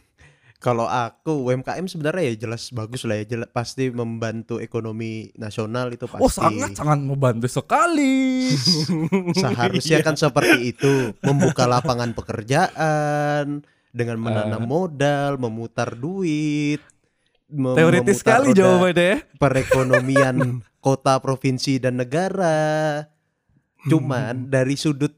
Kalau 0.66 0.86
aku 0.86 1.46
UMKM 1.46 1.86
sebenarnya 1.86 2.34
ya 2.34 2.36
jelas 2.40 2.70
bagus 2.70 3.06
lah 3.06 3.18
ya, 3.18 3.26
jelas, 3.28 3.50
pasti 3.50 3.90
membantu 3.90 4.58
ekonomi 4.58 5.30
nasional 5.36 5.90
itu 5.90 6.06
pasti. 6.06 6.20
Oh 6.20 6.32
sangat 6.32 6.74
sangat 6.74 7.00
membantu 7.00 7.46
sekali. 7.46 8.50
Seharusnya 9.38 10.02
kan 10.08 10.16
seperti 10.16 10.72
itu, 10.72 11.14
membuka 11.22 11.66
lapangan 11.66 12.12
pekerjaan 12.12 13.62
dengan 13.92 14.18
menanam 14.18 14.60
Eh. 14.60 14.68
modal, 14.68 15.32
memutar 15.38 15.94
duit. 15.94 16.82
mem- 17.46 17.78
Teoritis 17.78 18.20
sekali 18.20 18.52
jawabannya. 18.52 19.22
ya. 19.22 19.38
Perekonomian 19.38 20.36
kota, 20.80 21.18
provinsi 21.18 21.78
dan 21.78 21.96
negara. 21.96 23.06
Cuman 23.86 24.50
dari 24.50 24.76
sudut 24.76 25.14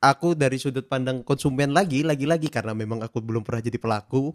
aku 0.00 0.32
dari 0.32 0.56
sudut 0.56 0.88
pandang 0.88 1.20
konsumen 1.20 1.76
lagi, 1.76 2.00
lagi-lagi 2.00 2.48
karena 2.48 2.72
memang 2.72 3.04
aku 3.04 3.20
belum 3.20 3.44
pernah 3.44 3.62
jadi 3.64 3.78
pelaku. 3.80 4.32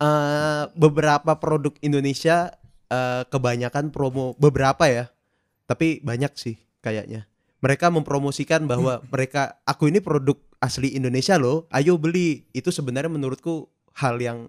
eh 0.00 0.64
beberapa 0.80 1.36
produk 1.36 1.76
Indonesia 1.84 2.48
eh, 2.88 3.22
kebanyakan 3.28 3.92
promo 3.92 4.32
beberapa 4.40 4.88
ya, 4.88 5.12
tapi 5.68 6.00
banyak 6.00 6.32
sih 6.40 6.56
kayaknya. 6.80 7.28
Mereka 7.60 7.92
mempromosikan 7.92 8.64
bahwa 8.64 9.04
mereka 9.12 9.60
aku 9.68 9.92
ini 9.92 10.00
produk 10.00 10.40
asli 10.56 10.96
Indonesia 10.96 11.36
loh, 11.36 11.68
ayo 11.68 12.00
beli. 12.00 12.48
Itu 12.56 12.72
sebenarnya 12.72 13.12
menurutku 13.12 13.68
hal 14.00 14.16
yang 14.16 14.48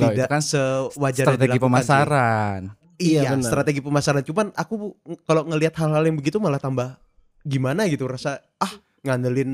Loh, 0.00 0.08
tidak 0.14 0.32
kan 0.32 0.40
sewajarnya 0.40 1.36
Strategi 1.36 1.58
dilakukan 1.60 1.84
sih. 1.84 2.00
pemasaran. 2.00 2.60
Iya, 3.00 3.20
Iya, 3.24 3.40
strategi 3.44 3.80
pemasaran. 3.80 4.22
Cuman 4.24 4.52
aku 4.56 4.96
kalau 5.24 5.44
ngelihat 5.48 5.76
hal-hal 5.80 6.04
yang 6.04 6.16
begitu 6.16 6.36
malah 6.36 6.60
tambah 6.60 6.96
gimana 7.42 7.84
gitu 7.84 8.04
rasa 8.04 8.30
ah 8.56 8.70
ngandelin 9.00 9.52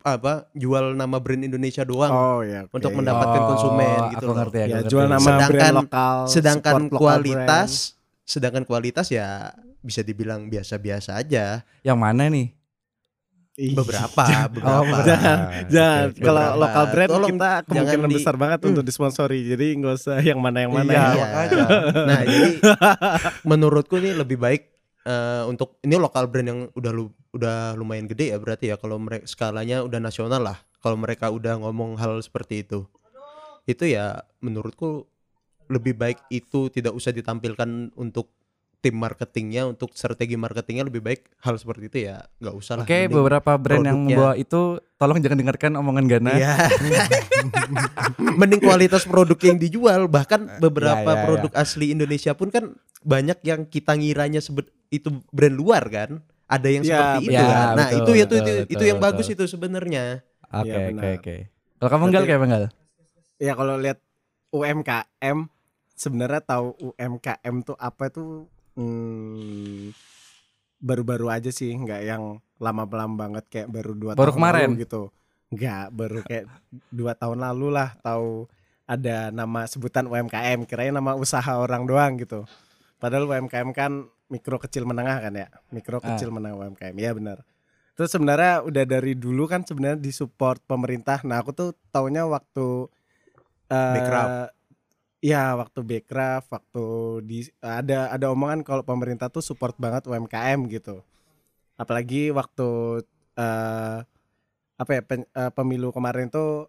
apa 0.00 0.48
jual 0.52 0.92
nama 0.92 1.16
brand 1.16 1.44
Indonesia 1.44 1.82
doang 1.82 2.08
Oh 2.08 2.40
ya. 2.40 2.64
oke. 2.64 2.72
untuk 2.72 2.92
mendapatkan 2.94 3.42
konsumen 3.46 3.98
gitu 4.10 4.16
aku 4.18 4.26
loh. 4.26 4.36
ngerti, 4.38 4.56
aku 4.56 4.64
ya 4.64 4.76
ngerti. 4.78 4.88
jual 4.88 5.06
nama 5.06 5.20
Sedangkan- 5.22 5.50
brand 5.50 5.74
lokal. 5.78 6.16
Sedangkan 6.26 6.74
kualitas 6.88 7.70
sedangkan 8.22 8.64
kualitas 8.64 9.06
ya 9.08 9.52
bisa 9.78 10.00
dibilang 10.00 10.46
biasa-biasa 10.46 11.16
aja. 11.16 11.60
Yang 11.80 11.98
mana 11.98 12.24
nih? 12.26 12.48
brand. 12.48 12.60
Ih, 13.54 13.76
Beberapa, 13.76 14.24
Oh, 14.32 14.48
beberapa. 14.48 14.96
Jangan, 15.04 15.38
jangan. 15.68 16.04
Oke. 16.08 16.20
Kalau 16.22 16.40
Beberapa. 16.40 16.62
lokal 16.64 16.84
brand 16.88 17.10
Tolong 17.12 17.28
kita 17.28 17.50
kemungkinan 17.62 17.92
jangan 17.92 18.08
di- 18.08 18.16
besar 18.16 18.34
banget 18.34 18.58
untuk 18.64 18.80
disponsori. 18.82 19.38
Jadi 19.44 19.66
nggak 19.76 19.94
usah 19.94 20.18
yang 20.22 20.40
mana 20.40 20.58
yang 20.58 20.72
mana. 20.72 20.88
Iya, 20.88 21.04
ya. 21.12 21.28
Nah, 22.00 22.20
jadi 22.24 22.50
menurutku 23.44 24.00
ini 24.00 24.14
lebih 24.14 24.40
baik 24.40 24.71
eh, 25.06 25.44
untuk 25.46 25.78
ini 25.82 25.98
lokal 25.98 26.26
brand 26.30 26.48
yang 26.48 26.60
udah 26.74 26.92
lu 26.94 27.10
udah 27.32 27.74
lumayan 27.78 28.06
gede 28.10 28.34
ya 28.34 28.38
berarti 28.38 28.70
ya 28.72 28.76
kalau 28.76 29.00
mereka 29.00 29.24
skalanya 29.26 29.82
udah 29.86 30.00
nasional 30.02 30.42
lah. 30.42 30.58
Kalau 30.82 30.98
mereka 30.98 31.30
udah 31.30 31.62
ngomong 31.62 31.94
hal 31.94 32.18
seperti 32.18 32.66
itu. 32.66 32.82
Itu 33.62 33.86
ya 33.86 34.26
menurutku 34.42 35.06
lebih 35.70 35.94
baik 35.94 36.18
itu 36.28 36.68
tidak 36.74 36.92
usah 36.92 37.14
ditampilkan 37.14 37.94
untuk 37.94 38.28
tim 38.82 38.98
marketingnya 38.98 39.62
untuk 39.64 39.94
strategi 39.94 40.34
marketingnya 40.34 40.82
lebih 40.82 40.98
baik 41.00 41.30
hal 41.38 41.54
seperti 41.54 41.86
itu 41.86 41.98
ya 42.02 42.18
nggak 42.36 42.50
usah 42.52 42.74
lah 42.76 42.84
Oke, 42.84 42.90
Mending- 42.98 43.14
beberapa 43.14 43.50
brand 43.54 43.78
yang 43.80 43.94
produknya. 43.96 44.16
membawa 44.18 44.32
itu 44.34 44.60
tolong 44.98 45.18
jangan 45.18 45.38
dengarkan 45.38 45.70
omongan 45.72 46.04
Gana. 46.04 46.30
Iya. 46.34 46.52
Mending 48.38 48.60
kualitas 48.60 49.04
produk 49.04 49.38
yang 49.40 49.56
dijual 49.56 50.06
bahkan 50.06 50.50
beberapa 50.58 50.98
Ya, 51.04 51.06
ya, 51.08 51.16
ya. 51.16 51.24
produk 51.24 51.50
asli 51.54 51.86
Indonesia 51.90 52.32
pun 52.32 52.48
kan 52.48 52.74
banyak 53.00 53.38
yang 53.42 53.64
kita 53.64 53.94
ngiranya 53.94 54.38
sebet 54.38 54.66
itu 54.88 55.10
brand 55.30 55.54
luar 55.54 55.86
kan. 55.86 56.10
Ada 56.44 56.68
yang 56.68 56.82
Ya, 56.82 56.90
seperti 56.90 57.18
itu 57.24 57.32
betul. 57.32 57.48
kan. 57.48 57.66
Nah, 57.72 57.86
Betul, 57.88 57.96
itu 57.96 58.10
itu 58.12 58.12
betul, 58.12 58.36
itu, 58.36 58.52
itu 58.52 58.68
betul, 58.68 58.84
yang 58.84 58.98
betul. 58.98 59.08
bagus 59.08 59.26
itu 59.30 59.44
sebenarnya. 59.46 60.04
Oke, 60.52 60.68
Iya, 60.68 60.76
oke, 60.90 61.08
oke. 61.16 61.36
Kalau 61.78 61.90
kamu 61.90 62.04
enggak 62.04 62.22
kayak 62.26 62.40
enggak? 62.42 62.62
Ya 63.38 63.52
kalau 63.54 63.74
lihat 63.74 63.98
UMKM 64.52 65.38
sebenarnya 65.94 66.42
tahu 66.42 66.66
UMKM 66.76 67.54
tuh 67.62 67.76
apa 67.76 68.04
tuh 68.06 68.51
hmm, 68.74 69.92
baru-baru 70.78 71.30
aja 71.30 71.50
sih, 71.50 71.70
nggak 71.72 72.02
yang 72.02 72.22
lama-lama 72.58 73.14
banget 73.28 73.44
kayak 73.48 73.68
baru 73.70 73.92
dua 73.94 74.12
Baru 74.14 74.30
tahun 74.30 74.38
kemarin? 74.38 74.68
lalu 74.70 74.82
gitu. 74.82 75.02
Nggak, 75.52 75.84
baru 75.92 76.18
kayak 76.24 76.44
dua 76.88 77.12
tahun 77.12 77.38
lalu 77.40 77.66
lah 77.70 77.92
tahu 78.00 78.48
ada 78.88 79.30
nama 79.30 79.64
sebutan 79.64 80.08
UMKM, 80.08 80.64
kirain 80.64 80.92
nama 80.92 81.14
usaha 81.14 81.52
orang 81.56 81.84
doang 81.84 82.18
gitu. 82.18 82.44
Padahal 82.98 83.26
UMKM 83.26 83.70
kan 83.72 83.92
mikro 84.26 84.56
kecil 84.56 84.88
menengah 84.88 85.20
kan 85.20 85.32
ya, 85.36 85.48
mikro 85.70 86.00
Ah. 86.00 86.14
kecil 86.14 86.32
menengah 86.32 86.56
UMKM, 86.56 86.96
ya 86.96 87.12
benar. 87.12 87.44
Terus 87.92 88.08
sebenarnya 88.08 88.64
udah 88.64 88.84
dari 88.88 89.12
dulu 89.12 89.44
kan 89.44 89.68
sebenarnya 89.68 90.00
disupport 90.00 90.56
pemerintah. 90.64 91.20
Nah 91.28 91.44
aku 91.44 91.52
tuh 91.52 91.68
taunya 91.92 92.24
waktu 92.24 92.88
eh, 93.68 93.92
Backcraft. 94.00 94.32
Ya 95.22 95.54
waktu 95.54 95.86
Backcraft, 95.86 96.50
waktu 96.50 96.84
di 97.22 97.38
ada 97.62 98.10
ada 98.10 98.26
omongan 98.34 98.66
kalau 98.66 98.82
pemerintah 98.82 99.30
tuh 99.30 99.38
support 99.38 99.78
banget 99.78 100.02
UMKM 100.04 100.66
gitu. 100.66 100.98
Apalagi 101.78 102.34
waktu 102.34 103.00
eh 103.38 103.98
apa 104.74 104.90
ya 104.90 105.02
pen- 105.06 105.30
eh, 105.30 105.52
pemilu 105.54 105.94
kemarin 105.94 106.26
tuh 106.26 106.66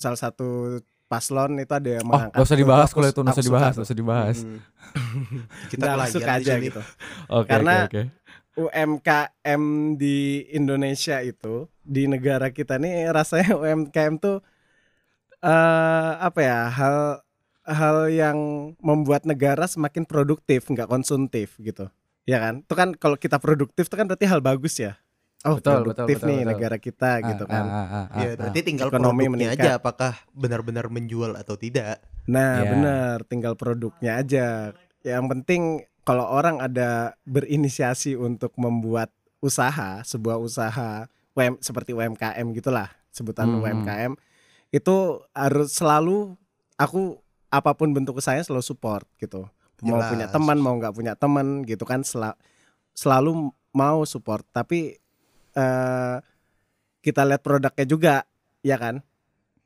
salah 0.00 0.16
satu 0.16 0.80
paslon 1.12 1.60
itu 1.60 1.68
ada 1.76 2.00
yang 2.00 2.06
Oh, 2.08 2.16
mengangkat. 2.16 2.40
enggak 2.40 2.48
usah 2.48 2.56
Tuh, 2.56 2.62
dibahas 2.64 2.88
kalau 2.88 3.08
itu, 3.12 3.20
enggak 3.20 3.34
aku 3.34 3.36
usah 3.36 3.48
dibahas, 3.50 3.72
enggak 3.76 3.86
usah 3.90 3.98
dibahas. 4.00 4.36
Hmm. 4.40 4.58
Kita 5.70 5.84
suka 6.08 6.32
di 6.32 6.36
aja 6.40 6.54
gitu. 6.56 6.80
Oke, 7.28 7.48
Karena- 7.52 7.84
oke, 7.84 8.00
oke. 8.00 8.02
UMKM 8.50 9.62
di 9.94 10.16
Indonesia 10.50 11.20
itu 11.20 11.68
di 11.84 12.08
negara 12.08 12.48
kita 12.50 12.80
nih 12.80 13.12
rasanya 13.12 13.54
UMKM 13.54 14.16
tuh 14.18 14.40
eh 15.40 16.12
apa 16.18 16.40
ya 16.42 16.68
hal 16.68 16.96
hal 17.62 18.08
yang 18.08 18.38
membuat 18.78 19.24
negara 19.24 19.64
semakin 19.64 20.04
produktif 20.04 20.64
nggak 20.64 20.86
konsumtif 20.86 21.54
gitu 21.58 21.88
ya 22.24 22.40
kan 22.40 22.62
itu 22.62 22.74
kan 22.74 22.88
kalau 22.94 23.16
kita 23.16 23.36
produktif 23.36 23.86
itu 23.86 23.96
kan 23.96 24.06
berarti 24.06 24.26
hal 24.26 24.40
bagus 24.40 24.76
ya 24.76 24.96
oh 25.42 25.56
Betul, 25.56 25.84
produktif 25.88 26.04
betul, 26.04 26.06
betul, 26.16 26.28
nih 26.28 26.38
betul. 26.38 26.50
negara 26.52 26.76
kita 26.76 27.10
gitu 27.24 27.44
Ah, 27.44 27.50
kan. 27.50 27.64
ah, 27.64 27.72
ah, 27.72 27.84
ah, 27.86 28.04
Ya 28.16 28.28
ah. 28.28 28.36
berarti 28.36 28.60
tinggal 28.60 28.88
Ekonomi 28.88 29.24
produknya 29.24 29.32
meningkat. 29.48 29.60
aja 29.60 29.70
apakah 29.76 30.12
benar-benar 30.30 30.86
menjual 30.88 31.32
atau 31.32 31.56
tidak. 31.56 31.96
Nah, 32.28 32.60
Iya. 32.60 32.70
benar, 32.70 33.16
tinggal 33.24 33.54
produknya 33.56 34.20
aja. 34.20 34.46
Yang 35.00 35.24
penting 35.32 35.62
kalau 36.02 36.28
orang 36.28 36.60
ada 36.60 37.16
berinisiasi 37.24 38.14
untuk 38.14 38.52
membuat 38.54 39.08
usaha, 39.40 40.04
sebuah 40.04 40.36
usaha 40.36 41.08
UM, 41.32 41.56
seperti 41.58 41.96
UMKM 41.96 42.46
gitulah, 42.52 42.92
sebutan 43.08 43.48
Hmm. 43.48 43.64
UMKM, 43.64 44.12
itu 44.68 44.96
harus 45.32 45.72
selalu 45.72 46.36
aku 46.76 47.16
apa 47.50 47.74
pun 47.74 47.90
bentuk 47.90 48.16
usahanya 48.16 48.46
selalu 48.46 48.62
support 48.62 49.06
gitu. 49.18 49.50
Mau 49.82 49.96
Jelas. 49.98 50.10
punya 50.12 50.26
teman, 50.28 50.58
mau 50.60 50.74
nggak 50.76 50.94
punya 50.94 51.14
teman 51.14 51.64
gitu 51.64 51.82
kan 51.82 52.04
sela- 52.04 52.38
selalu 52.92 53.50
mau 53.72 54.02
support, 54.04 54.46
tapi 54.50 54.96
eh 55.52 56.16
kita 57.00 57.24
lihat 57.24 57.40
produknya 57.40 57.86
juga, 57.88 58.14
ya 58.60 58.76
kan? 58.76 59.00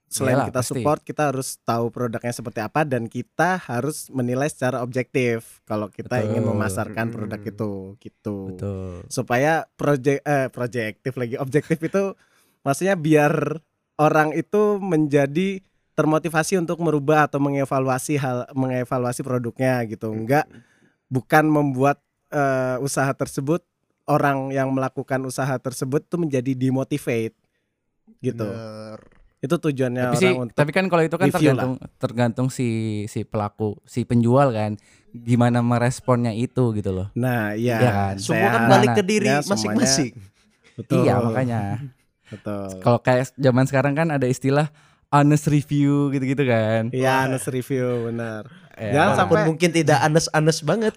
Selain 0.07 0.39
Iyalah, 0.39 0.47
kita 0.55 0.61
pasti. 0.63 0.71
support, 0.71 1.01
kita 1.03 1.23
harus 1.35 1.59
tahu 1.67 1.91
produknya 1.91 2.31
seperti 2.31 2.61
apa 2.63 2.87
dan 2.87 3.11
kita 3.11 3.59
harus 3.59 4.07
menilai 4.15 4.47
secara 4.47 4.79
objektif 4.79 5.59
kalau 5.67 5.91
kita 5.91 6.23
ingin 6.23 6.47
Betul. 6.47 6.55
memasarkan 6.55 7.07
produk 7.11 7.41
Mm. 7.43 7.51
itu 7.51 7.71
gitu. 7.99 8.37
Betul. 8.55 9.03
Supaya 9.11 9.67
projek 9.75 10.23
eh 10.23 10.47
projektif 10.55 11.19
lagi 11.19 11.35
objektif 11.35 11.83
itu 11.83 12.15
maksudnya 12.63 12.95
biar 12.95 13.59
orang 13.99 14.31
itu 14.39 14.79
menjadi 14.79 15.59
termotivasi 15.95 16.59
untuk 16.59 16.79
merubah 16.83 17.31
atau 17.31 17.39
mengevaluasi 17.39 18.19
hal 18.19 18.51
mengevaluasi 18.53 19.23
produknya 19.23 19.83
gitu. 19.87 20.11
Enggak 20.11 20.47
bukan 21.09 21.45
membuat 21.47 22.03
eh, 22.35 22.77
usaha 22.83 23.11
tersebut 23.15 23.63
orang 24.05 24.53
yang 24.53 24.69
melakukan 24.75 25.23
usaha 25.25 25.55
tersebut 25.57 26.05
tuh 26.05 26.21
menjadi 26.21 26.53
demotivate 26.53 27.37
gitu. 28.21 28.45
Bener. 28.45 28.99
Itu 29.45 29.61
tujuannya 29.61 30.09
Tapi 30.09 30.17
orang 30.17 30.25
sih, 30.25 30.33
untuk 30.33 30.57
tapi 30.57 30.71
kan 30.73 30.89
kalau 30.89 31.05
itu 31.05 31.17
kan 31.21 31.29
tergantung 31.29 31.73
tergantung 32.01 32.49
si 32.49 32.69
si 33.13 33.29
pelaku, 33.29 33.77
si 33.85 34.09
penjual 34.09 34.49
kan, 34.57 34.81
gimana 35.13 35.61
meresponnya 35.61 36.33
itu 36.33 36.73
gitu 36.73 36.91
loh. 36.97 37.09
Nah, 37.13 37.53
iya. 37.53 37.77
Iya 37.77 37.91
kan? 37.93 38.15
Semua 38.17 38.49
kan 38.49 38.63
balik 38.73 38.89
Nah, 38.89 38.97
ke 38.97 39.03
diri 39.05 39.29
ya, 39.29 39.45
masing-masing. 39.45 40.13
Betul. 40.81 41.05
Iya 41.05 41.21
makanya. 41.21 41.61
Betul. 42.33 42.81
Kalau 42.81 42.99
kayak 43.05 43.37
zaman 43.37 43.65
sekarang 43.69 43.93
kan 43.93 44.09
ada 44.09 44.25
istilah 44.25 44.73
honest 45.15 45.47
review 45.47 46.11
gitu-gitu 46.11 46.43
kan. 46.43 46.91
Iya, 46.91 47.25
honest 47.25 47.47
review 47.49 47.87
benar. 48.05 48.51
Ya, 48.75 48.91
Jangan 48.93 49.07
Walaupun 49.15 49.23
sampai- 49.33 49.49
mungkin 49.49 49.71
tidak 49.73 49.99
anes-anes 50.01 50.59
banget. 50.61 50.95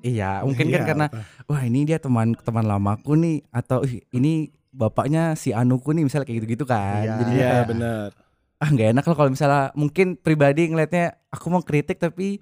Iya, 0.00 0.40
mungkin 0.40 0.66
kan 0.66 0.80
Iya, 0.80 0.88
karena 0.88 1.06
apa. 1.06 1.20
wah 1.44 1.60
ini 1.60 1.84
dia 1.84 2.00
teman 2.00 2.32
teman 2.34 2.64
lamaku 2.64 3.12
nih 3.14 3.44
atau 3.50 3.84
"Ih, 3.84 4.00
ini 4.10 4.48
bapaknya 4.70 5.34
si 5.34 5.52
Anuku 5.52 5.92
nih 5.92 6.02
misalnya 6.02 6.24
kayak 6.24 6.38
gitu-gitu 6.40 6.64
kan. 6.64 7.04
Iya. 7.04 7.12
Jadinya 7.14 7.36
Iya, 7.36 7.50
kayak, 7.52 7.68
benar. 7.68 8.08
ah 8.56 8.68
nggak 8.70 8.88
enak 8.90 9.04
loh 9.04 9.14
kalau 9.14 9.30
misalnya 9.30 9.72
mungkin 9.74 10.16
pribadi 10.16 10.66
ngelihatnya 10.66 11.04
aku 11.28 11.46
mau 11.48 11.60
kritik 11.60 11.96
tapi 11.96 12.40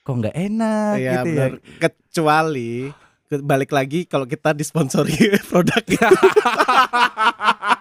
kok 0.00 0.14
nggak 0.16 0.34
enak 0.34 0.94
Iya, 0.96 1.10
gitu 1.12 1.28
benar. 1.28 1.50
ya. 1.52 1.58
Kecuali 1.80 2.72
ke- 3.24 3.42
balik 3.44 3.70
lagi 3.70 4.02
kalau 4.04 4.24
kita 4.24 4.50
disponsori 4.52 5.18
produk 5.50 5.82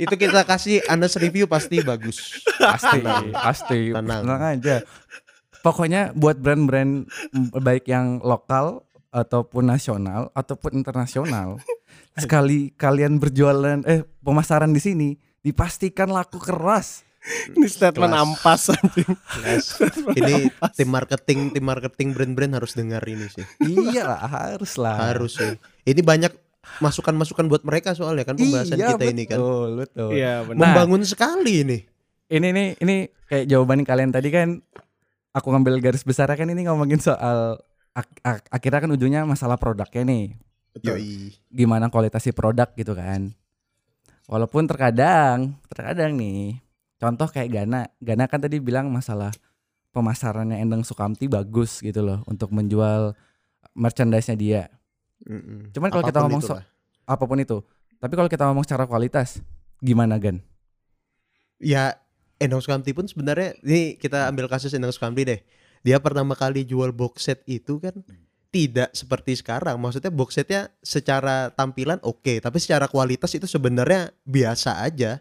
Itu 0.00 0.16
kita 0.16 0.48
kasih 0.48 0.80
honest 0.88 1.20
review 1.20 1.44
pasti 1.44 1.84
bagus. 1.84 2.40
Pasti, 2.56 3.04
pasti. 3.36 3.80
Tenang. 3.92 4.24
Tenang 4.24 4.42
aja. 4.56 4.76
Pokoknya 5.60 6.16
buat 6.16 6.40
brand-brand 6.40 7.04
baik 7.60 7.84
yang 7.84 8.24
lokal 8.24 8.88
ataupun 9.12 9.68
nasional 9.68 10.32
ataupun 10.32 10.80
internasional, 10.80 11.60
sekali 12.16 12.72
kalian 12.80 13.20
berjualan 13.20 13.84
eh 13.84 14.08
pemasaran 14.24 14.72
di 14.72 14.80
sini 14.80 15.08
dipastikan 15.44 16.08
laku 16.08 16.40
keras. 16.40 17.04
Ini 17.52 17.68
statement 17.68 18.16
Kelas. 18.16 18.24
ampas 18.24 18.62
anjing. 18.72 19.12
Jelas. 19.36 19.64
Ini 20.16 20.48
tim 20.72 20.88
marketing, 20.88 21.52
tim 21.52 21.64
marketing 21.68 22.16
brand-brand 22.16 22.56
harus 22.56 22.72
dengar 22.72 23.04
ini 23.04 23.28
sih. 23.28 23.44
iya 23.60 24.08
lah, 24.08 24.24
harus 24.24 24.80
lah. 24.80 24.96
Harus 24.96 25.36
sih. 25.36 25.52
Ini 25.84 26.00
banyak 26.00 26.32
masukan-masukan 26.78 27.44
buat 27.46 27.62
mereka 27.62 27.92
soalnya 27.92 28.22
kan 28.22 28.36
pembahasan 28.36 28.76
Iya, 28.76 28.94
kita 28.94 29.04
ini 29.06 29.24
kan. 29.24 29.38
Betul, 29.38 29.68
betul. 29.78 30.10
Iya, 30.12 30.34
benar. 30.44 30.60
Membangun 30.60 31.02
sekali 31.02 31.64
ini. 31.64 31.78
Ini 32.30 32.48
nih, 32.50 32.68
ini 32.78 32.96
kayak 33.26 33.46
jawaban 33.46 33.82
kalian 33.82 34.10
tadi 34.10 34.30
kan 34.30 34.62
aku 35.30 35.46
ngambil 35.50 35.80
garis 35.80 36.02
besar 36.02 36.30
kan 36.30 36.46
ini 36.46 36.62
ngomongin 36.64 36.98
soal 36.98 37.58
ak- 37.90 38.22
ak- 38.22 38.48
akhirnya 38.48 38.80
kan 38.80 38.90
ujungnya 38.90 39.20
masalah 39.24 39.56
produknya 39.56 40.04
nih. 40.04 40.24
Betul. 40.70 40.96
Yoi. 40.96 41.34
gimana 41.50 41.90
kualitas 41.90 42.22
si 42.22 42.30
produk 42.30 42.70
gitu 42.72 42.94
kan. 42.94 43.34
Walaupun 44.30 44.70
terkadang, 44.70 45.58
terkadang 45.66 46.14
nih, 46.14 46.62
contoh 46.96 47.26
kayak 47.26 47.50
Gana, 47.50 47.90
Gana 47.98 48.30
kan 48.30 48.38
tadi 48.38 48.62
bilang 48.62 48.86
masalah 48.86 49.34
pemasarannya 49.90 50.62
Endang 50.62 50.86
Sukamti 50.86 51.26
bagus 51.26 51.82
gitu 51.82 51.98
loh 51.98 52.22
untuk 52.30 52.54
menjual 52.54 53.18
merchandise-nya 53.74 54.36
dia, 54.38 54.62
Mm-mm. 55.26 55.74
Cuman 55.76 55.88
kalau 55.92 56.04
kita 56.04 56.18
ngomong 56.24 56.42
so- 56.42 56.60
apa 57.04 57.24
pun 57.26 57.38
itu. 57.40 57.60
Tapi 58.00 58.16
kalau 58.16 58.30
kita 58.32 58.48
ngomong 58.48 58.64
secara 58.64 58.88
kualitas, 58.88 59.44
gimana 59.80 60.16
Gan? 60.16 60.40
ya 61.60 62.00
Endang 62.40 62.64
Sukamti 62.64 62.96
pun 62.96 63.04
sebenarnya 63.04 63.52
ini 63.60 64.00
kita 64.00 64.24
ambil 64.32 64.48
kasus 64.48 64.72
Endang 64.72 64.96
Sukamti 64.96 65.28
deh. 65.28 65.40
Dia 65.84 66.00
pertama 66.00 66.32
kali 66.32 66.64
jual 66.64 66.88
box 66.88 67.28
set 67.28 67.44
itu 67.44 67.76
kan 67.76 67.92
tidak 68.48 68.90
seperti 68.96 69.36
sekarang. 69.36 69.76
Maksudnya 69.76 70.08
box 70.08 70.40
setnya 70.40 70.72
secara 70.80 71.52
tampilan 71.52 72.00
oke, 72.00 72.40
tapi 72.40 72.56
secara 72.56 72.88
kualitas 72.88 73.28
itu 73.36 73.44
sebenarnya 73.44 74.08
biasa 74.24 74.80
aja. 74.80 75.20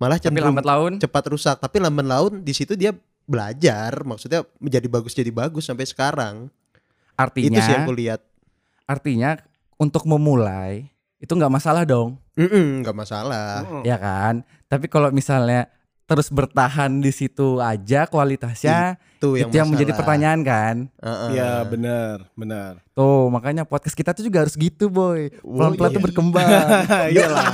Malah 0.00 0.16
Tapi 0.18 0.24
cenderung 0.32 0.56
lambat 0.56 0.66
laun 0.66 0.92
cepat 0.96 1.24
rusak. 1.28 1.56
Tapi 1.60 1.76
lambat 1.84 2.06
laun 2.08 2.32
di 2.40 2.52
situ 2.56 2.74
dia 2.74 2.96
belajar, 3.28 4.00
maksudnya 4.04 4.44
menjadi 4.56 4.88
bagus 4.88 5.12
jadi 5.12 5.32
bagus 5.32 5.68
sampai 5.68 5.84
sekarang. 5.84 6.48
artinya 7.14 7.60
Itu 7.60 7.62
sih 7.62 7.72
yang 7.76 7.86
kulihat. 7.86 8.20
Artinya 8.84 9.40
untuk 9.74 10.04
memulai 10.04 10.88
itu 11.16 11.30
nggak 11.30 11.50
masalah 11.50 11.82
dong, 11.82 12.20
nggak 12.36 12.92
masalah. 12.94 13.62
Mm-mm. 13.62 13.82
ya 13.82 13.96
kan? 13.96 14.44
Tapi 14.66 14.86
kalau 14.86 15.08
misalnya 15.08 15.72
terus 16.04 16.28
bertahan 16.28 17.00
di 17.00 17.08
situ 17.08 17.56
aja 17.56 18.04
kualitasnya 18.04 19.00
Itu 19.16 19.40
yang, 19.40 19.48
itu 19.48 19.56
yang 19.56 19.68
menjadi 19.72 19.88
masalah. 19.88 20.00
pertanyaan 20.04 20.40
kan? 20.44 20.76
Heeh. 21.00 21.28
Iya, 21.32 21.52
benar, 21.64 22.16
benar. 22.34 22.72
Tuh 22.92 23.32
makanya 23.32 23.64
podcast 23.64 23.96
kita 23.96 24.12
tuh 24.12 24.20
juga 24.20 24.44
harus 24.44 24.52
gitu 24.52 24.92
boy 24.92 25.32
Pelan-pelan 25.40 25.88
iya. 25.88 25.96
tuh 25.96 26.02
berkembang 26.04 26.44
Iyalah. 27.16 27.46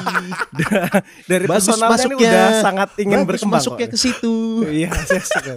Dari 1.31 1.45
Bagus 1.47 1.71
personalnya 1.71 1.95
ini 1.95 2.11
masuknya. 2.11 2.27
udah 2.27 2.49
sangat 2.59 2.89
ingin 2.99 3.15
Bagus 3.17 3.29
berkembang. 3.31 3.63
masuknya 3.63 3.87
ke 3.87 3.97
situ. 3.97 4.35
Iya, 4.83 4.91
saya 4.99 5.23
suka. 5.23 5.53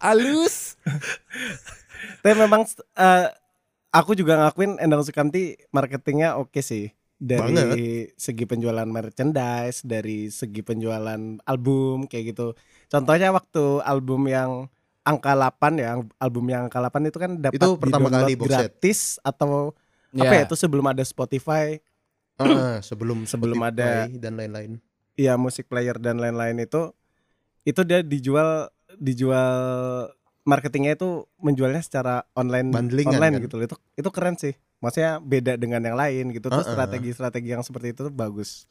Alus 0.00 0.80
Tapi 2.18 2.34
memang 2.34 2.64
eh, 2.96 3.26
aku 3.92 4.12
juga 4.12 4.40
ngakuin 4.40 4.80
Endang 4.80 5.04
Sukamti 5.04 5.54
marketingnya 5.70 6.34
oke 6.34 6.58
sih. 6.58 6.90
Dari 7.22 7.38
Banget. 7.38 7.78
segi 8.18 8.44
penjualan 8.44 8.82
merchandise, 8.82 9.86
dari 9.86 10.26
segi 10.26 10.58
penjualan 10.58 11.38
album 11.38 12.10
kayak 12.10 12.34
gitu. 12.34 12.58
Contohnya 12.90 13.30
waktu 13.30 13.78
album 13.78 14.26
yang 14.26 14.66
angka 15.02 15.30
8 15.30 15.78
ya, 15.78 15.90
album 16.18 16.50
yang 16.50 16.66
angka 16.66 16.82
8 16.82 16.98
itu 17.06 17.18
kan 17.18 17.38
dapat 17.38 17.62
Itu 17.62 17.78
pertama 17.78 18.10
kali 18.10 18.34
box 18.34 18.50
set. 18.50 18.58
gratis 18.58 19.00
atau 19.22 19.70
apa 20.12 20.34
ya 20.34 20.42
itu 20.44 20.56
sebelum 20.58 20.82
ada 20.84 21.06
Spotify, 21.06 21.78
Heeh, 22.42 22.82
sebelum 22.82 23.22
Sebelum 23.30 23.58
ada- 23.62 24.10
Spotify 24.10 24.18
dan 24.18 24.32
lain-lain. 24.34 24.72
ya 25.14 25.38
musik 25.38 25.70
player 25.70 25.94
dan 25.96 26.18
lain-lain 26.18 26.58
itu 26.58 26.90
itu 27.62 27.80
dia 27.84 28.02
dijual 28.02 28.66
dijual 28.96 29.50
marketingnya 30.42 30.94
itu 30.94 31.08
menjualnya 31.36 31.78
secara 31.78 32.26
online 32.32 32.68
Bundlingan, 32.68 33.14
online 33.14 33.34
kan? 33.36 33.44
gitu 33.44 33.54
loh. 33.56 33.64
itu 33.64 33.76
itu 33.94 34.08
keren 34.08 34.34
sih 34.34 34.52
maksudnya 34.78 35.18
beda 35.18 35.54
dengan 35.54 35.78
yang 35.80 35.94
lain 35.94 36.30
gitu 36.30 36.46
tuh 36.46 36.58
Uh-uh. 36.58 36.74
strategi-strategi 36.74 37.48
yang 37.48 37.62
seperti 37.62 37.92
itu 37.92 38.02
tuh 38.02 38.12
bagus 38.12 38.66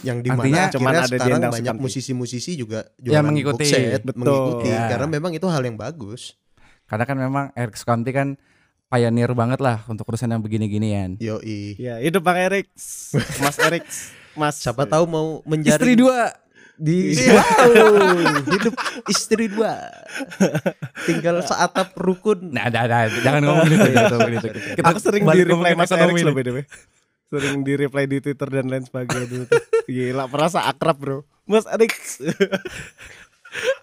Yang 0.00 0.30
Artinya 0.30 0.30
di 0.30 0.30
mana 0.30 0.70
cuman 0.70 0.92
akhirnya 0.92 1.02
ada 1.02 1.10
di 1.10 1.18
sekarang 1.18 1.42
banyak 1.50 1.76
musisi-musisi 1.76 2.52
juga 2.54 2.86
Ya, 2.96 3.18
jualan 3.18 3.26
mengikuti. 3.26 3.66
set, 3.66 4.06
Betul. 4.06 4.22
mengikuti 4.22 4.68
Ya. 4.70 4.86
karena 4.86 5.06
memang 5.08 5.32
itu 5.34 5.46
hal 5.46 5.58
yang 5.60 5.74
bagus. 5.74 6.38
Karena 6.86 7.02
kan 7.02 7.16
memang 7.18 7.44
Eric 7.52 7.74
Sukamti 7.74 8.10
kan 8.10 8.38
pioneer 8.86 9.30
banget 9.32 9.58
lah 9.58 9.82
untuk 9.84 10.02
urusan 10.04 10.26
yang 10.28 10.38
begini-ginian 10.38 11.14
Yoi. 11.16 11.74
ya 11.74 11.98
hidup 11.98 12.22
bang 12.22 12.38
Erik 12.44 12.66
Mas 13.38 13.56
Erik 13.60 13.86
Mas 14.32 14.58
Siapa 14.58 14.82
tahu 14.84 15.06
mau 15.06 15.26
menjadi 15.44 15.74
Istri 15.76 15.94
dua 15.96 16.34
di 16.80 17.12
wow, 17.28 18.16
hidup 18.56 18.74
istri 19.04 19.52
dua. 19.52 19.76
Tinggal 21.08 21.44
seatap 21.44 21.92
rukun. 22.00 22.56
Nah, 22.56 22.72
ada, 22.72 22.88
ada, 22.88 23.12
jangan 23.20 23.44
ngomongin 23.44 23.76
itu, 23.76 23.90
jangan 23.92 24.12
ngomongin 24.16 24.38
itu. 24.40 24.48
Kita 24.80 24.86
aku 24.88 25.00
sering 25.04 25.22
di 25.28 25.40
reply 25.44 25.72
Mas 25.76 25.92
Erik 25.92 26.24
loh 26.24 26.32
way 26.32 26.64
sering 27.30 27.62
di 27.62 27.72
reply 27.78 28.10
di 28.10 28.18
Twitter 28.18 28.48
dan 28.50 28.66
lain 28.66 28.82
sebagainya 28.82 29.26
dulu 29.30 29.44
tuh. 29.46 29.62
gila 29.86 30.26
merasa 30.26 30.66
akrab 30.66 30.98
bro 30.98 31.18
Mas 31.46 31.62
Erik 31.70 31.94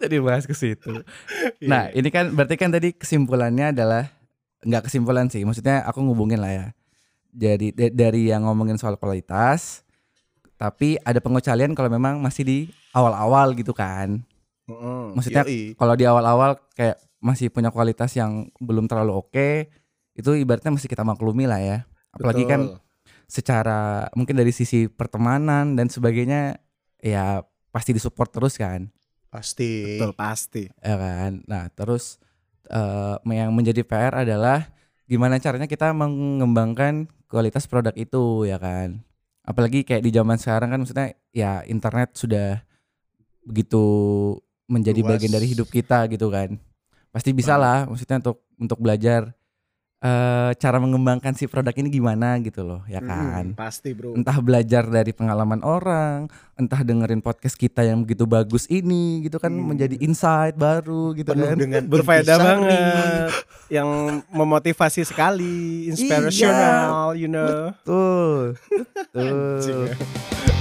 Jadi 0.03 0.15
bahas 0.19 0.43
ke 0.43 0.55
situ. 0.55 1.03
Iya, 1.59 1.67
Nah, 1.67 1.83
ini 1.91 2.07
kan 2.07 2.31
berarti 2.31 2.55
kan 2.55 2.71
tadi 2.71 2.95
kesimpulannya 2.95 3.71
adalah 3.71 4.07
nggak 4.63 4.87
kesimpulan 4.87 5.27
sih. 5.27 5.43
Maksudnya 5.43 5.83
aku 5.83 6.03
ngubungin 6.03 6.39
lah 6.39 6.51
ya. 6.51 6.67
jadi 7.29 7.69
da- 7.69 7.93
dari 7.93 8.31
yang 8.31 8.47
ngomongin 8.49 8.79
soal 8.81 8.97
kualitas 8.97 9.86
tapi 10.57 10.97
ada 11.05 11.21
pengecualian 11.21 11.77
kalau 11.77 11.87
memang 11.87 12.17
masih 12.17 12.43
di 12.43 12.57
awal-awal 12.91 13.53
gitu 13.53 13.71
kan 13.71 14.25
Mm-mm. 14.67 15.13
maksudnya 15.15 15.45
kalau 15.77 15.93
di 15.93 16.03
awal-awal 16.03 16.57
kayak 16.73 16.97
masih 17.21 17.53
punya 17.53 17.69
kualitas 17.69 18.13
yang 18.17 18.49
belum 18.57 18.89
terlalu 18.89 19.21
oke 19.21 19.49
itu 20.17 20.29
ibaratnya 20.33 20.73
masih 20.73 20.89
kita 20.89 21.05
maklumi 21.05 21.45
lah 21.45 21.61
ya 21.61 21.77
apalagi 22.13 22.43
kan 22.49 22.61
Betul. 22.65 22.81
secara 23.29 24.09
mungkin 24.17 24.33
dari 24.33 24.49
sisi 24.49 24.89
pertemanan 24.89 25.77
dan 25.77 25.87
sebagainya 25.93 26.57
ya 27.01 27.45
pasti 27.69 27.93
disupport 27.93 28.29
terus 28.33 28.57
kan 28.57 28.89
pasti 29.29 30.01
betul 30.01 30.17
pasti. 30.17 30.65
ya 30.81 30.97
kan 30.97 31.45
nah 31.45 31.69
terus 31.69 32.17
eh, 32.69 33.15
yang 33.29 33.53
menjadi 33.53 33.85
PR 33.85 34.25
adalah 34.25 34.73
gimana 35.05 35.37
caranya 35.37 35.69
kita 35.69 35.93
mengembangkan 35.93 37.07
kualitas 37.29 37.69
produk 37.69 37.93
itu 37.93 38.49
ya 38.49 38.57
kan 38.57 39.05
apalagi 39.47 39.87
kayak 39.87 40.03
di 40.03 40.11
zaman 40.11 40.35
sekarang 40.35 40.75
kan 40.75 40.79
maksudnya 40.83 41.15
ya 41.31 41.63
internet 41.63 42.19
sudah 42.19 42.59
begitu 43.47 43.79
menjadi 44.67 44.99
Luas. 44.99 45.09
bagian 45.15 45.33
dari 45.39 45.47
hidup 45.47 45.71
kita 45.71 46.03
gitu 46.11 46.27
kan 46.27 46.59
pasti 47.15 47.31
bisa 47.31 47.55
lah 47.55 47.87
maksudnya 47.87 48.19
untuk 48.19 48.43
untuk 48.59 48.79
belajar 48.83 49.31
eh 49.97 50.51
cara 50.53 50.77
mengembangkan 50.77 51.33
si 51.33 51.45
produk 51.45 51.73
ini 51.73 51.89
gimana 51.89 52.37
gitu 52.37 52.61
loh 52.61 52.85
ya 52.85 53.01
kan 53.01 53.49
Mm, 53.49 53.57
pasti 53.57 53.97
bro. 53.97 54.13
entah 54.13 54.37
belajar 54.37 54.85
dari 54.85 55.09
pengalaman 55.09 55.59
orang, 55.59 56.29
entah 56.53 56.79
dengerin 56.79 57.17
podcast 57.17 57.53
kita 57.53 57.81
yang 57.81 58.01
begitu 58.01 58.23
bagus 58.23 58.65
ini 58.67 59.25
gitu 59.25 59.37
kan 59.37 59.49
Hmm. 59.49 59.73
menjadi 59.73 59.97
insight 59.97 60.53
baru 60.53 61.11
gitu 61.11 61.33
penuh 61.33 61.49
kan. 61.49 61.57
dengan 61.57 61.81
Berfaedah 61.91 62.37
banget. 62.37 63.29
Yang 63.67 63.89
memotivasi 64.29 65.01
sekali, 65.03 65.89
inspirational, 65.89 67.11
you 67.13 67.25
know. 67.25 67.73
Tuh. 67.81 68.53
ya. 69.17 70.56